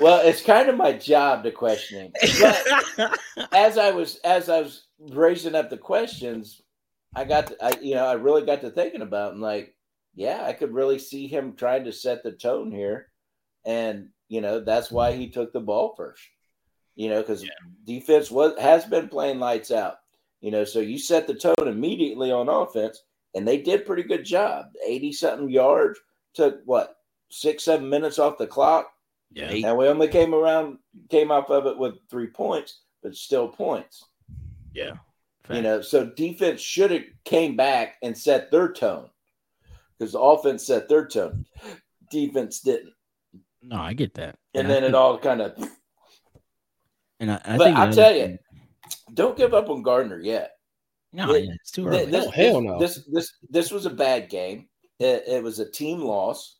well, 0.00 0.20
it's 0.26 0.42
kind 0.42 0.68
of 0.68 0.76
my 0.76 0.92
job 0.92 1.44
to 1.44 1.50
question 1.50 2.12
him. 2.12 2.12
But 2.40 3.18
as 3.52 3.78
I 3.78 3.90
was 3.90 4.16
as 4.16 4.50
I 4.50 4.60
was 4.60 4.86
raising 4.98 5.54
up 5.54 5.70
the 5.70 5.78
questions, 5.78 6.60
I 7.16 7.24
got 7.24 7.46
to, 7.48 7.56
I 7.64 7.72
you 7.80 7.94
know 7.94 8.06
I 8.06 8.12
really 8.14 8.44
got 8.44 8.60
to 8.60 8.70
thinking 8.70 9.02
about 9.02 9.32
and 9.32 9.40
like, 9.40 9.74
yeah, 10.14 10.44
I 10.44 10.52
could 10.52 10.74
really 10.74 10.98
see 10.98 11.26
him 11.26 11.54
trying 11.56 11.84
to 11.84 11.92
set 11.92 12.22
the 12.22 12.32
tone 12.32 12.70
here, 12.70 13.08
and 13.64 14.10
you 14.28 14.40
know 14.40 14.60
that's 14.60 14.90
why 14.90 15.12
he 15.12 15.28
took 15.28 15.52
the 15.52 15.60
ball 15.60 15.94
first. 15.96 16.22
You 16.94 17.10
know, 17.10 17.20
because 17.20 17.48
defense 17.84 18.30
was 18.30 18.58
has 18.58 18.84
been 18.84 19.08
playing 19.08 19.38
lights 19.38 19.70
out. 19.70 19.96
You 20.40 20.50
know, 20.50 20.64
so 20.64 20.80
you 20.80 20.98
set 20.98 21.26
the 21.26 21.34
tone 21.34 21.66
immediately 21.66 22.30
on 22.30 22.48
offense, 22.48 23.02
and 23.34 23.46
they 23.46 23.58
did 23.58 23.86
pretty 23.86 24.02
good 24.02 24.24
job. 24.24 24.66
Eighty 24.84 25.12
something 25.12 25.48
yards 25.48 25.98
took 26.34 26.60
what 26.64 26.96
six 27.30 27.64
seven 27.64 27.88
minutes 27.88 28.18
off 28.18 28.38
the 28.38 28.46
clock. 28.46 28.92
Yeah. 29.32 29.50
And 29.50 29.76
we 29.76 29.86
only 29.86 30.08
came 30.08 30.34
around, 30.34 30.78
came 31.10 31.30
off 31.30 31.50
of 31.50 31.66
it 31.66 31.78
with 31.78 31.94
three 32.10 32.28
points, 32.28 32.80
but 33.02 33.14
still 33.14 33.48
points. 33.48 34.04
Yeah. 34.72 34.94
You 35.50 35.62
know, 35.62 35.80
so 35.80 36.04
defense 36.04 36.60
should 36.60 36.90
have 36.90 37.04
came 37.24 37.56
back 37.56 37.96
and 38.02 38.16
set 38.16 38.50
their 38.50 38.70
tone 38.70 39.08
because 39.98 40.12
the 40.12 40.20
offense 40.20 40.66
set 40.66 40.88
their 40.88 41.06
tone. 41.06 41.46
Defense 42.10 42.60
didn't, 42.60 42.92
No, 43.62 43.76
I 43.76 43.92
get 43.92 44.14
that. 44.14 44.36
and 44.54 44.66
I 44.66 44.70
then 44.70 44.84
it 44.84 44.94
all 44.94 45.18
kind 45.18 45.40
of. 45.40 45.52
And 47.20 47.32
I, 47.32 47.40
I 47.44 47.56
But 47.56 47.64
think 47.64 47.76
I'll 47.78 47.92
tell 47.92 48.06
other 48.10 48.16
you, 48.16 48.22
thing- 48.26 48.38
don't 49.14 49.36
give 49.36 49.54
up 49.54 49.68
on 49.68 49.82
Gardner 49.82 50.20
yet. 50.20 50.52
no, 51.12 51.32
Th- 51.32 51.46
yeah, 51.46 51.54
it's 51.54 51.70
too 51.70 51.86
early. 51.88 52.06
This, 52.06 52.26
Oh, 52.26 52.30
hell 52.30 52.60
no. 52.60 52.78
This 52.78 53.04
this 53.12 53.32
this 53.50 53.70
was 53.70 53.86
a 53.86 53.90
bad 53.90 54.28
game. 54.30 54.68
It, 55.00 55.24
it 55.26 55.42
was 55.42 55.58
a 55.58 55.70
team 55.70 56.00
loss, 56.00 56.58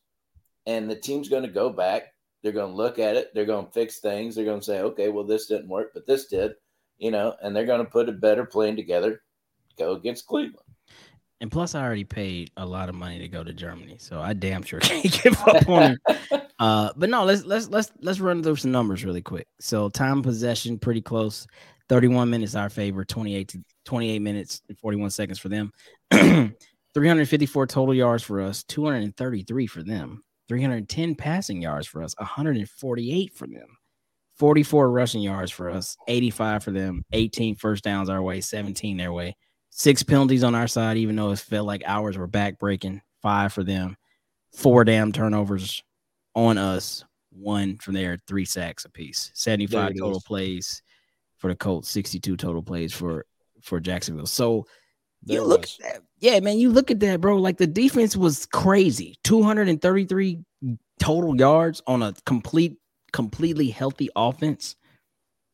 and 0.65 0.89
the 0.89 0.95
team's 0.95 1.29
going 1.29 1.43
to 1.43 1.49
go 1.49 1.69
back. 1.69 2.03
They're 2.43 2.51
going 2.53 2.71
to 2.71 2.75
look 2.75 2.99
at 2.99 3.15
it. 3.15 3.33
They're 3.33 3.45
going 3.45 3.65
to 3.65 3.71
fix 3.71 3.99
things. 3.99 4.35
They're 4.35 4.45
going 4.45 4.59
to 4.59 4.65
say, 4.65 4.81
"Okay, 4.81 5.09
well, 5.09 5.25
this 5.25 5.47
didn't 5.47 5.67
work, 5.69 5.91
but 5.93 6.05
this 6.07 6.25
did," 6.27 6.53
you 6.97 7.11
know, 7.11 7.35
and 7.41 7.55
they're 7.55 7.65
going 7.65 7.83
to 7.83 7.89
put 7.91 8.09
a 8.09 8.13
better 8.13 8.45
plan 8.45 8.75
together. 8.75 9.21
Go 9.77 9.93
against 9.93 10.25
Cleveland. 10.27 10.65
And 11.41 11.49
plus, 11.49 11.73
I 11.73 11.81
already 11.83 12.03
paid 12.03 12.51
a 12.57 12.65
lot 12.65 12.89
of 12.89 12.95
money 12.95 13.17
to 13.19 13.27
go 13.29 13.43
to 13.45 13.53
Germany, 13.53 13.95
so 13.97 14.19
I 14.19 14.33
damn 14.33 14.61
sure 14.63 14.79
can't 14.81 15.23
give 15.23 15.39
up 15.47 15.69
on 15.69 15.97
it. 16.31 16.48
Uh, 16.59 16.91
but 16.97 17.09
no, 17.09 17.23
let's 17.23 17.45
let's 17.45 17.69
let's 17.69 17.91
let's 18.01 18.19
run 18.19 18.43
through 18.43 18.57
some 18.57 18.71
numbers 18.71 19.05
really 19.05 19.21
quick. 19.21 19.47
So 19.59 19.89
time 19.89 20.21
possession 20.21 20.77
pretty 20.77 21.01
close. 21.01 21.47
31 21.87 22.29
minutes 22.29 22.53
our 22.53 22.69
favor, 22.69 23.03
28 23.03 23.47
to 23.47 23.63
28 23.85 24.19
minutes 24.19 24.61
and 24.69 24.77
41 24.77 25.09
seconds 25.09 25.39
for 25.39 25.49
them. 25.49 25.71
354 26.11 27.67
total 27.67 27.95
yards 27.95 28.21
for 28.23 28.41
us, 28.41 28.63
233 28.63 29.67
for 29.67 29.81
them. 29.81 30.23
310 30.47 31.15
passing 31.15 31.61
yards 31.61 31.87
for 31.87 32.03
us, 32.03 32.13
148 32.17 33.33
for 33.33 33.47
them. 33.47 33.77
44 34.37 34.91
rushing 34.91 35.21
yards 35.21 35.51
for 35.51 35.69
us, 35.69 35.97
85 36.07 36.63
for 36.63 36.71
them, 36.71 37.03
18 37.11 37.55
first 37.55 37.83
downs 37.83 38.09
our 38.09 38.21
way, 38.21 38.41
17 38.41 38.97
their 38.97 39.11
way. 39.11 39.35
Six 39.69 40.03
penalties 40.03 40.43
on 40.43 40.55
our 40.55 40.67
side, 40.67 40.97
even 40.97 41.15
though 41.15 41.31
it 41.31 41.39
felt 41.39 41.67
like 41.67 41.83
ours 41.85 42.17
were 42.17 42.27
back 42.27 42.57
breaking. 42.59 43.01
Five 43.21 43.53
for 43.53 43.63
them. 43.63 43.97
Four 44.51 44.83
damn 44.83 45.11
turnovers 45.11 45.83
on 46.35 46.57
us. 46.57 47.03
One 47.31 47.77
from 47.77 47.93
there, 47.93 48.17
three 48.27 48.45
sacks 48.45 48.85
apiece. 48.85 49.31
75 49.35 49.93
total 49.97 50.17
is. 50.17 50.23
plays 50.23 50.81
for 51.37 51.49
the 51.49 51.55
Colts, 51.55 51.89
62 51.89 52.35
total 52.37 52.61
plays 52.63 52.93
for 52.93 53.25
for 53.61 53.79
Jacksonville. 53.79 54.25
So 54.25 54.65
There 55.23 55.37
you 55.37 55.43
look 55.43 55.61
was. 55.61 55.77
at 55.83 55.93
that. 55.93 56.01
Yeah, 56.19 56.39
man, 56.39 56.57
you 56.57 56.69
look 56.69 56.91
at 56.91 56.99
that, 57.01 57.21
bro. 57.21 57.37
Like 57.37 57.57
the 57.57 57.67
defense 57.67 58.15
was 58.15 58.45
crazy. 58.47 59.17
233 59.23 60.39
total 60.99 61.35
yards 61.37 61.81
on 61.87 62.01
a 62.03 62.13
complete, 62.25 62.77
completely 63.13 63.69
healthy 63.69 64.09
offense 64.15 64.75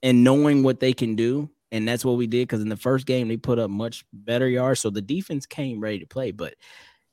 and 0.01 0.23
knowing 0.23 0.63
what 0.63 0.79
they 0.79 0.93
can 0.93 1.15
do. 1.15 1.49
And 1.71 1.87
that's 1.87 2.05
what 2.05 2.17
we 2.17 2.27
did 2.27 2.47
because 2.47 2.61
in 2.61 2.69
the 2.69 2.77
first 2.77 3.05
game, 3.05 3.27
they 3.27 3.37
put 3.37 3.59
up 3.59 3.69
much 3.69 4.05
better 4.13 4.47
yards. 4.47 4.79
So 4.79 4.89
the 4.89 5.01
defense 5.01 5.45
came 5.45 5.79
ready 5.79 5.99
to 5.99 6.05
play. 6.07 6.31
But 6.31 6.55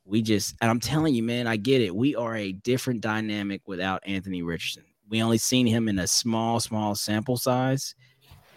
we 0.05 0.23
just, 0.23 0.57
and 0.61 0.71
I'm 0.71 0.81
telling 0.81 1.15
you, 1.15 1.23
man, 1.23 1.47
I 1.47 1.57
get 1.57 1.81
it. 1.81 1.95
We 1.95 2.17
are 2.17 2.37
a 2.37 2.53
different 2.53 3.01
dynamic 3.01 3.63
without 3.67 4.03
Anthony 4.07 4.43
Richardson. 4.43 4.85
We 5.09 5.23
only 5.23 5.39
seen 5.39 5.67
him 5.67 5.89
in 5.89 5.99
a 5.99 6.07
small, 6.07 6.59
small 6.61 6.95
sample 6.95 7.37
size. 7.37 7.95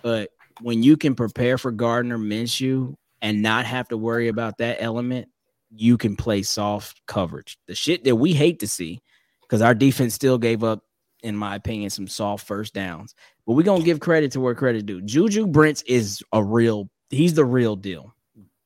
But 0.02 0.30
when 0.62 0.84
you 0.84 0.98
can 0.98 1.16
prepare 1.16 1.58
for 1.58 1.72
Gardner 1.72 2.18
Minshew 2.18 2.96
and 3.22 3.42
not 3.42 3.66
have 3.66 3.88
to 3.90 3.98
worry 3.98 4.28
about 4.28 4.58
that 4.60 4.78
element, 4.80 5.28
you 5.70 5.98
can 5.98 6.16
play 6.16 6.42
soft 6.44 7.02
coverage. 7.08 7.58
The 7.68 7.76
shit 7.76 8.04
that 8.06 8.16
we 8.16 8.34
hate 8.34 8.60
to 8.60 8.68
see, 8.68 9.02
because 9.42 9.62
our 9.62 9.76
defense 9.76 10.14
still 10.14 10.38
gave 10.38 10.64
up, 10.64 10.84
in 11.24 11.36
my 11.36 11.56
opinion, 11.56 11.90
some 11.90 12.08
soft 12.08 12.48
first 12.48 12.74
downs. 12.74 13.16
But 13.46 13.54
we're 13.54 13.64
gonna 13.64 13.84
give 13.84 14.00
credit 14.00 14.32
to 14.34 14.40
where 14.40 14.56
credit 14.56 14.86
due. 14.86 15.02
Juju 15.02 15.48
Brents 15.48 15.82
is 15.84 16.24
a 16.32 16.44
real, 16.44 16.90
he's 17.10 17.34
the 17.34 17.46
real 17.46 17.76
deal. 17.76 18.16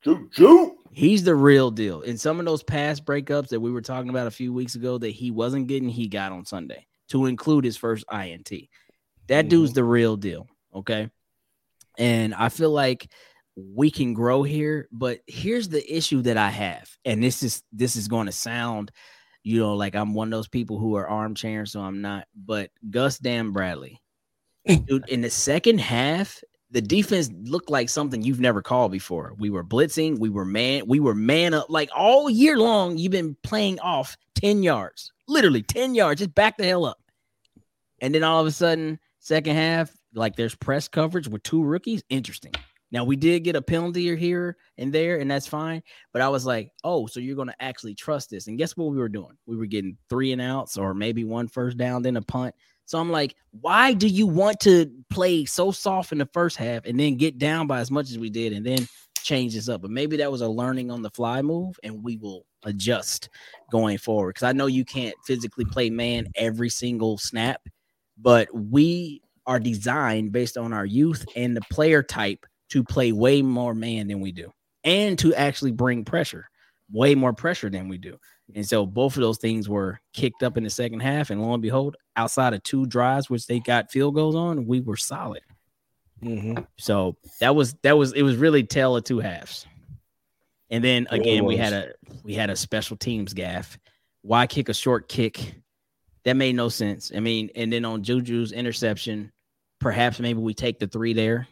Juju. 0.02 0.76
He's 0.92 1.22
the 1.22 1.34
real 1.34 1.70
deal. 1.70 2.00
In 2.00 2.18
some 2.18 2.40
of 2.40 2.46
those 2.46 2.64
past 2.64 3.04
breakups 3.04 3.48
that 3.48 3.60
we 3.60 3.70
were 3.70 3.80
talking 3.80 4.10
about 4.10 4.26
a 4.26 4.32
few 4.32 4.52
weeks 4.52 4.74
ago 4.74 4.98
that 4.98 5.10
he 5.10 5.30
wasn't 5.30 5.68
getting, 5.68 5.88
he 5.88 6.08
got 6.08 6.32
on 6.32 6.44
Sunday 6.44 6.86
to 7.10 7.26
include 7.26 7.64
his 7.64 7.76
first 7.76 8.04
INT. 8.12 8.50
That 9.28 9.42
mm-hmm. 9.42 9.48
dude's 9.48 9.72
the 9.72 9.84
real 9.84 10.16
deal. 10.16 10.48
Okay. 10.74 11.08
And 11.96 12.34
I 12.34 12.48
feel 12.48 12.70
like 12.70 13.08
we 13.56 13.90
can 13.90 14.14
grow 14.14 14.42
here, 14.42 14.88
but 14.90 15.20
here's 15.26 15.68
the 15.68 15.96
issue 15.96 16.22
that 16.22 16.36
I 16.36 16.50
have. 16.50 16.88
And 17.04 17.22
this 17.22 17.42
is 17.42 17.62
this 17.72 17.96
is 17.96 18.08
going 18.08 18.26
to 18.26 18.32
sound, 18.32 18.90
you 19.42 19.60
know, 19.60 19.74
like 19.74 19.94
I'm 19.94 20.14
one 20.14 20.28
of 20.28 20.32
those 20.32 20.48
people 20.48 20.78
who 20.78 20.96
are 20.96 21.08
armchair, 21.08 21.66
so 21.66 21.80
I'm 21.80 22.00
not. 22.00 22.26
But 22.34 22.70
Gus 22.88 23.18
Dan 23.18 23.52
Bradley, 23.52 24.00
dude, 24.66 25.08
in 25.08 25.20
the 25.20 25.30
second 25.30 25.80
half, 25.80 26.40
the 26.70 26.80
defense 26.80 27.30
looked 27.44 27.70
like 27.70 27.88
something 27.88 28.22
you've 28.22 28.40
never 28.40 28.62
called 28.62 28.92
before. 28.92 29.34
We 29.38 29.50
were 29.50 29.64
blitzing, 29.64 30.18
we 30.18 30.28
were 30.28 30.44
man, 30.44 30.86
we 30.86 31.00
were 31.00 31.14
man 31.14 31.54
up 31.54 31.66
like 31.68 31.90
all 31.94 32.30
year 32.30 32.56
long. 32.56 32.96
You've 32.96 33.12
been 33.12 33.36
playing 33.42 33.80
off 33.80 34.16
10 34.36 34.62
yards, 34.62 35.12
literally 35.26 35.62
10 35.62 35.94
yards, 35.94 36.20
just 36.20 36.34
back 36.34 36.56
the 36.56 36.64
hell 36.64 36.84
up. 36.84 36.98
And 38.00 38.14
then 38.14 38.22
all 38.22 38.40
of 38.40 38.46
a 38.46 38.52
sudden, 38.52 38.98
second 39.18 39.56
half, 39.56 39.92
like 40.14 40.36
there's 40.36 40.54
press 40.54 40.88
coverage 40.88 41.28
with 41.28 41.42
two 41.42 41.62
rookies. 41.62 42.02
Interesting. 42.08 42.52
Now 42.92 43.04
we 43.04 43.16
did 43.16 43.44
get 43.44 43.56
a 43.56 43.62
penalty 43.62 44.16
here 44.16 44.56
and 44.78 44.92
there, 44.92 45.18
and 45.18 45.30
that's 45.30 45.46
fine. 45.46 45.82
But 46.12 46.22
I 46.22 46.28
was 46.28 46.44
like, 46.44 46.72
oh, 46.82 47.06
so 47.06 47.20
you're 47.20 47.36
gonna 47.36 47.54
actually 47.60 47.94
trust 47.94 48.30
this. 48.30 48.46
And 48.46 48.58
guess 48.58 48.76
what 48.76 48.90
we 48.90 48.98
were 48.98 49.08
doing? 49.08 49.36
We 49.46 49.56
were 49.56 49.66
getting 49.66 49.96
three 50.08 50.32
and 50.32 50.42
outs 50.42 50.76
or 50.76 50.94
maybe 50.94 51.24
one 51.24 51.48
first 51.48 51.76
down, 51.76 52.02
then 52.02 52.16
a 52.16 52.22
punt. 52.22 52.54
So 52.90 52.98
I'm 52.98 53.12
like, 53.12 53.36
why 53.52 53.92
do 53.92 54.08
you 54.08 54.26
want 54.26 54.58
to 54.62 54.90
play 55.10 55.44
so 55.44 55.70
soft 55.70 56.10
in 56.10 56.18
the 56.18 56.28
first 56.32 56.56
half 56.56 56.86
and 56.86 56.98
then 56.98 57.14
get 57.14 57.38
down 57.38 57.68
by 57.68 57.78
as 57.78 57.88
much 57.88 58.10
as 58.10 58.18
we 58.18 58.30
did 58.30 58.52
and 58.52 58.66
then 58.66 58.84
change 59.22 59.54
this 59.54 59.68
up? 59.68 59.82
But 59.82 59.92
maybe 59.92 60.16
that 60.16 60.32
was 60.32 60.40
a 60.40 60.48
learning 60.48 60.90
on 60.90 61.00
the 61.00 61.10
fly 61.10 61.40
move, 61.40 61.78
and 61.84 62.02
we 62.02 62.16
will 62.16 62.44
adjust 62.64 63.28
going 63.70 63.96
forward. 63.96 64.30
Because 64.30 64.48
I 64.48 64.50
know 64.50 64.66
you 64.66 64.84
can't 64.84 65.14
physically 65.24 65.64
play 65.66 65.88
man 65.88 66.26
every 66.34 66.68
single 66.68 67.16
snap, 67.16 67.60
but 68.18 68.48
we 68.52 69.22
are 69.46 69.60
designed 69.60 70.32
based 70.32 70.58
on 70.58 70.72
our 70.72 70.84
youth 70.84 71.24
and 71.36 71.56
the 71.56 71.62
player 71.70 72.02
type 72.02 72.44
to 72.70 72.82
play 72.82 73.12
way 73.12 73.40
more 73.40 73.72
man 73.72 74.08
than 74.08 74.18
we 74.18 74.32
do 74.32 74.50
and 74.82 75.16
to 75.20 75.32
actually 75.36 75.70
bring 75.70 76.04
pressure, 76.04 76.50
way 76.90 77.14
more 77.14 77.34
pressure 77.34 77.70
than 77.70 77.86
we 77.86 77.98
do. 77.98 78.18
And 78.54 78.66
so 78.66 78.86
both 78.86 79.16
of 79.16 79.22
those 79.22 79.38
things 79.38 79.68
were 79.68 80.00
kicked 80.12 80.42
up 80.42 80.56
in 80.56 80.64
the 80.64 80.70
second 80.70 81.00
half. 81.00 81.30
And 81.30 81.42
lo 81.42 81.52
and 81.52 81.62
behold, 81.62 81.96
outside 82.16 82.54
of 82.54 82.62
two 82.62 82.86
drives, 82.86 83.30
which 83.30 83.46
they 83.46 83.60
got 83.60 83.90
field 83.90 84.14
goals 84.14 84.34
on, 84.34 84.66
we 84.66 84.80
were 84.80 84.96
solid. 84.96 85.42
Mhm. 86.22 86.66
So 86.78 87.16
that 87.40 87.54
was 87.54 87.74
that 87.82 87.96
was 87.96 88.12
it 88.12 88.22
was 88.22 88.36
really 88.36 88.62
tale 88.62 88.96
of 88.96 89.04
two 89.04 89.20
halves. 89.20 89.66
And 90.70 90.84
then 90.84 91.06
again, 91.10 91.44
we 91.44 91.56
had 91.56 91.72
a 91.72 91.92
we 92.22 92.34
had 92.34 92.50
a 92.50 92.56
special 92.56 92.96
teams 92.96 93.34
gaffe. 93.34 93.76
Why 94.22 94.46
kick 94.46 94.68
a 94.68 94.74
short 94.74 95.08
kick? 95.08 95.54
That 96.24 96.34
made 96.34 96.54
no 96.54 96.68
sense. 96.68 97.10
I 97.14 97.20
mean, 97.20 97.50
and 97.54 97.72
then 97.72 97.84
on 97.86 98.02
Juju's 98.02 98.52
interception, 98.52 99.32
perhaps 99.80 100.20
maybe 100.20 100.38
we 100.40 100.52
take 100.52 100.78
the 100.78 100.86
three 100.86 101.14
there, 101.14 101.48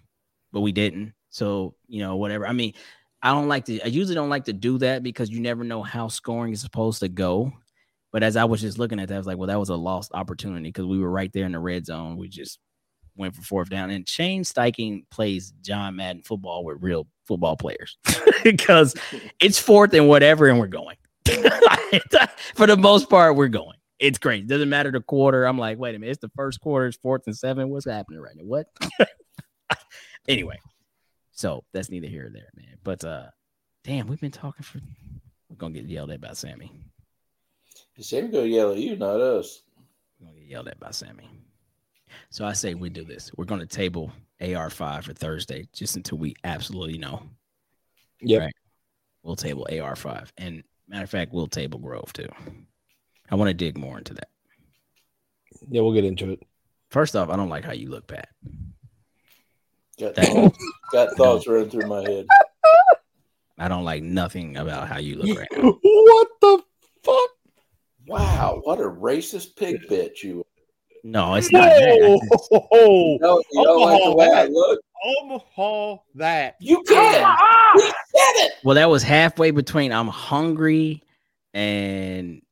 but 0.52 0.60
we 0.60 0.72
didn't. 0.72 1.14
So, 1.30 1.74
you 1.88 2.00
know, 2.00 2.16
whatever. 2.16 2.46
I 2.46 2.52
mean, 2.52 2.74
I 3.22 3.32
don't 3.32 3.48
like 3.48 3.64
to 3.66 3.80
I 3.82 3.88
usually 3.88 4.14
don't 4.14 4.30
like 4.30 4.44
to 4.44 4.52
do 4.52 4.78
that 4.78 5.02
because 5.02 5.30
you 5.30 5.40
never 5.40 5.64
know 5.64 5.82
how 5.82 6.08
scoring 6.08 6.52
is 6.52 6.60
supposed 6.60 7.00
to 7.00 7.08
go. 7.08 7.52
But 8.12 8.22
as 8.22 8.36
I 8.36 8.44
was 8.44 8.60
just 8.60 8.78
looking 8.78 9.00
at 9.00 9.08
that, 9.08 9.14
I 9.14 9.18
was 9.18 9.26
like, 9.26 9.36
well, 9.36 9.48
that 9.48 9.58
was 9.58 9.68
a 9.68 9.76
lost 9.76 10.12
opportunity 10.14 10.68
because 10.68 10.86
we 10.86 10.98
were 10.98 11.10
right 11.10 11.30
there 11.32 11.44
in 11.44 11.52
the 11.52 11.58
red 11.58 11.84
zone. 11.84 12.16
We 12.16 12.28
just 12.28 12.58
went 13.18 13.34
for 13.34 13.42
fourth 13.42 13.68
down. 13.68 13.90
And 13.90 14.08
Shane 14.08 14.44
Steichen 14.44 15.02
plays 15.10 15.52
John 15.62 15.96
Madden 15.96 16.22
football 16.22 16.64
with 16.64 16.78
real 16.80 17.06
football 17.26 17.56
players 17.56 17.98
because 18.44 18.94
it's 19.40 19.58
fourth 19.58 19.92
and 19.92 20.08
whatever, 20.08 20.48
and 20.48 20.58
we're 20.58 20.68
going. 20.68 20.96
for 22.54 22.66
the 22.66 22.76
most 22.78 23.10
part, 23.10 23.36
we're 23.36 23.48
going. 23.48 23.76
It's 23.98 24.18
great. 24.18 24.46
Doesn't 24.46 24.68
matter 24.68 24.90
the 24.90 25.00
quarter. 25.00 25.44
I'm 25.44 25.58
like, 25.58 25.78
wait 25.78 25.94
a 25.94 25.98
minute, 25.98 26.12
it's 26.12 26.20
the 26.20 26.30
first 26.36 26.60
quarter, 26.60 26.86
it's 26.86 26.96
fourth 26.96 27.22
and 27.26 27.36
seven. 27.36 27.68
What's 27.68 27.84
happening 27.84 28.20
right 28.20 28.36
now? 28.36 28.44
What? 28.44 28.66
anyway, 30.28 30.58
so 31.38 31.62
that's 31.72 31.88
neither 31.88 32.08
here 32.08 32.26
or 32.26 32.30
there, 32.30 32.50
man. 32.56 32.78
But 32.82 33.04
uh 33.04 33.26
damn, 33.84 34.08
we've 34.08 34.20
been 34.20 34.32
talking 34.32 34.64
for 34.64 34.80
we're 35.48 35.56
gonna 35.56 35.74
get 35.74 35.84
yelled 35.84 36.10
at 36.10 36.20
by 36.20 36.32
Sammy. 36.32 36.72
Sammy 38.00 38.28
gonna 38.28 38.46
yell 38.46 38.72
at 38.72 38.78
you, 38.78 38.96
not 38.96 39.20
us. 39.20 39.62
We're 40.18 40.26
gonna 40.26 40.40
get 40.40 40.48
yelled 40.48 40.66
at 40.66 40.80
by 40.80 40.90
Sammy. 40.90 41.30
So 42.30 42.44
I 42.44 42.54
say 42.54 42.74
we 42.74 42.90
do 42.90 43.04
this. 43.04 43.30
We're 43.36 43.44
gonna 43.44 43.66
table 43.66 44.10
AR5 44.40 45.04
for 45.04 45.12
Thursday 45.12 45.68
just 45.72 45.94
until 45.94 46.18
we 46.18 46.34
absolutely 46.42 46.98
know. 46.98 47.22
Yeah. 48.20 48.38
Right. 48.38 48.54
We'll 49.22 49.36
table 49.36 49.68
AR5. 49.70 50.30
And 50.38 50.64
matter 50.88 51.04
of 51.04 51.10
fact, 51.10 51.32
we'll 51.32 51.46
table 51.46 51.78
Grove 51.78 52.12
too. 52.12 52.28
I 53.30 53.36
want 53.36 53.48
to 53.48 53.54
dig 53.54 53.78
more 53.78 53.98
into 53.98 54.14
that. 54.14 54.30
Yeah, 55.68 55.82
we'll 55.82 55.92
get 55.92 56.04
into 56.04 56.32
it. 56.32 56.42
First 56.90 57.14
off, 57.14 57.28
I 57.28 57.36
don't 57.36 57.48
like 57.48 57.64
how 57.64 57.72
you 57.72 57.90
look, 57.90 58.08
Pat. 58.08 58.28
Got, 59.98 60.14
That- 60.14 60.52
got 60.92 61.16
thoughts 61.16 61.46
running 61.48 61.70
through 61.70 61.88
my 61.88 62.02
head. 62.02 62.26
I 63.58 63.66
don't 63.66 63.84
like 63.84 64.02
nothing 64.02 64.56
about 64.56 64.86
how 64.88 64.98
you 64.98 65.16
look 65.16 65.36
right 65.36 65.48
now. 65.52 65.72
what 65.82 66.28
the 66.40 66.62
fuck? 67.02 67.30
Wow, 68.06 68.60
what 68.62 68.78
a 68.78 68.84
racist 68.84 69.56
pig 69.56 69.82
bitch 69.90 70.22
you. 70.22 70.44
No, 71.04 71.34
it's 71.34 71.50
not 71.50 71.64
that. 71.64 71.82
I 71.92 71.98
just- 71.98 72.48
Whoa! 72.50 73.18
No, 73.20 73.42
you 73.52 73.64
don't 73.64 73.80
like 73.82 74.02
the 74.04 74.14
way 74.14 74.30
I 74.32 74.44
look. 74.46 74.80
Omaha 75.20 75.96
that. 76.16 76.56
You 76.60 76.82
can. 76.82 77.36
We 77.76 77.82
said 77.82 77.92
it. 78.46 78.52
Well, 78.64 78.74
that 78.76 78.88
was 78.90 79.02
halfway 79.02 79.50
between 79.52 79.92
I'm 79.92 80.08
hungry 80.08 81.02
and 81.54 82.42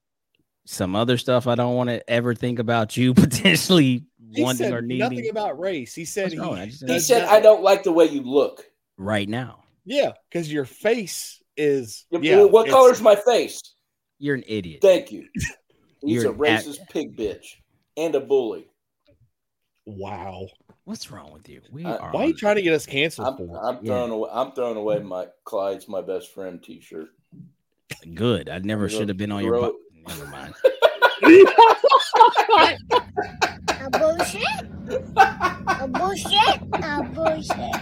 some 0.65 0.95
other 0.97 1.19
stuff 1.19 1.47
I 1.47 1.55
don't 1.55 1.75
want 1.75 1.91
to 1.91 2.09
ever 2.11 2.35
think 2.35 2.59
about 2.59 2.97
you 2.97 3.15
potentially 3.15 4.05
He 4.37 4.43
wanting 4.43 4.59
said 4.67 4.73
or 4.73 4.83
nothing 4.83 5.29
about 5.31 5.59
race. 5.59 5.95
He 5.95 6.05
said 6.05 6.33
he. 6.33 6.39
I 6.39 6.67
He 6.67 7.01
said, 7.01 7.25
"I 7.25 7.41
don't 7.41 7.63
like 7.63 7.83
the 7.83 7.93
way 7.93 8.07
you 8.07 8.23
look." 8.23 8.65
right 8.99 9.29
now. 9.29 9.65
Yeah, 9.85 10.13
because 10.31 10.53
your 10.53 10.65
face 10.65 11.43
is. 11.57 12.07
Yeah, 12.11 12.19
Yeah, 12.23 12.43
what 12.45 12.63
it's- 12.67 12.73
color's 12.75 13.01
my 13.03 13.15
face? 13.17 13.61
You're 14.19 14.35
an 14.35 14.45
idiot. 14.47 14.81
Thank 14.83 15.13
you. 15.13 15.29
He's 16.03 16.23
You're 16.23 16.27
a 16.27 16.33
an 16.33 16.39
racist 16.39 16.89
pig 16.91 17.17
bitch 17.17 17.57
and 17.97 18.15
a 18.15 18.21
bully. 18.21 18.67
Wow. 19.87 20.49
What's 20.85 21.11
wrong 21.11 21.33
with 21.33 21.49
you? 21.49 21.61
We 21.71 21.85
Uh, 21.85 21.97
are 21.97 22.13
Why 22.13 22.21
are 22.23 22.27
you 22.27 22.33
on- 22.33 22.37
trying 22.39 22.57
to 22.57 22.63
get 22.63 22.73
us 22.75 22.87
canceled 22.87 23.29
I'm, 23.29 23.37
for? 23.37 23.65
I'm 23.65 23.77
Yeah. 23.85 23.93
throwing 23.93 24.11
away. 24.13 24.31
I'm 24.33 24.53
throwing 24.53 24.77
away 24.77 24.99
my 25.01 25.29
Clyde's 25.45 25.89
my 25.89 26.01
best 26.03 26.33
friend 26.33 26.63
T-shirt. 26.63 27.09
good. 28.15 28.49
I 28.49 28.59
never 28.59 28.89
should 28.89 29.09
have 29.09 29.17
been 29.17 29.33
on 29.33 29.45
your 29.45 29.59
throw 29.59 29.71
bu- 29.73 29.79
Never 30.09 30.27
mind. 30.27 30.55
A 31.23 31.45
bullshit. 33.91 34.43
A 35.67 35.89
bullshit. 35.89 36.61
A 36.73 37.03
bullshit. 37.15 37.77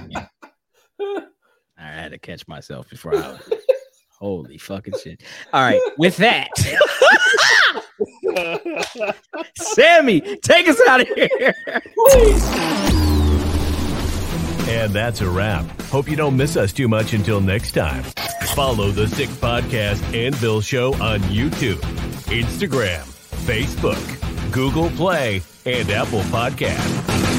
I 1.77 1.83
had 1.88 2.12
to 2.12 2.18
catch 2.18 2.47
myself 2.49 2.88
before 2.90 3.16
I. 3.16 3.38
Holy 4.18 4.59
fucking 4.59 4.94
shit! 5.03 5.23
All 5.53 5.61
right, 5.61 5.81
with 5.99 6.16
that, 6.18 6.49
Sammy, 9.57 10.20
take 10.38 10.68
us 10.68 10.81
out 10.88 11.01
of 11.03 11.09
here. 11.09 11.53
And 14.68 14.92
that's 14.94 15.20
a 15.20 15.29
wrap. 15.29 15.66
Hope 15.83 16.09
you 16.09 16.16
don't 16.16 16.37
miss 16.37 16.57
us 16.57 16.73
too 16.73 16.87
much 16.88 17.12
until 17.12 17.40
next 17.40 17.73
time. 17.73 18.03
Follow 18.55 18.90
the 18.92 19.07
Sick 19.09 19.29
Podcast 19.29 20.03
Anvil 20.14 20.61
Show 20.62 20.94
on 20.94 21.20
YouTube, 21.25 21.81
Instagram, 22.31 23.13
Facebook, 23.44 24.02
Google 24.50 24.88
Play, 24.90 25.42
and 25.66 25.90
Apple 25.90 26.20
Podcast. 26.33 27.34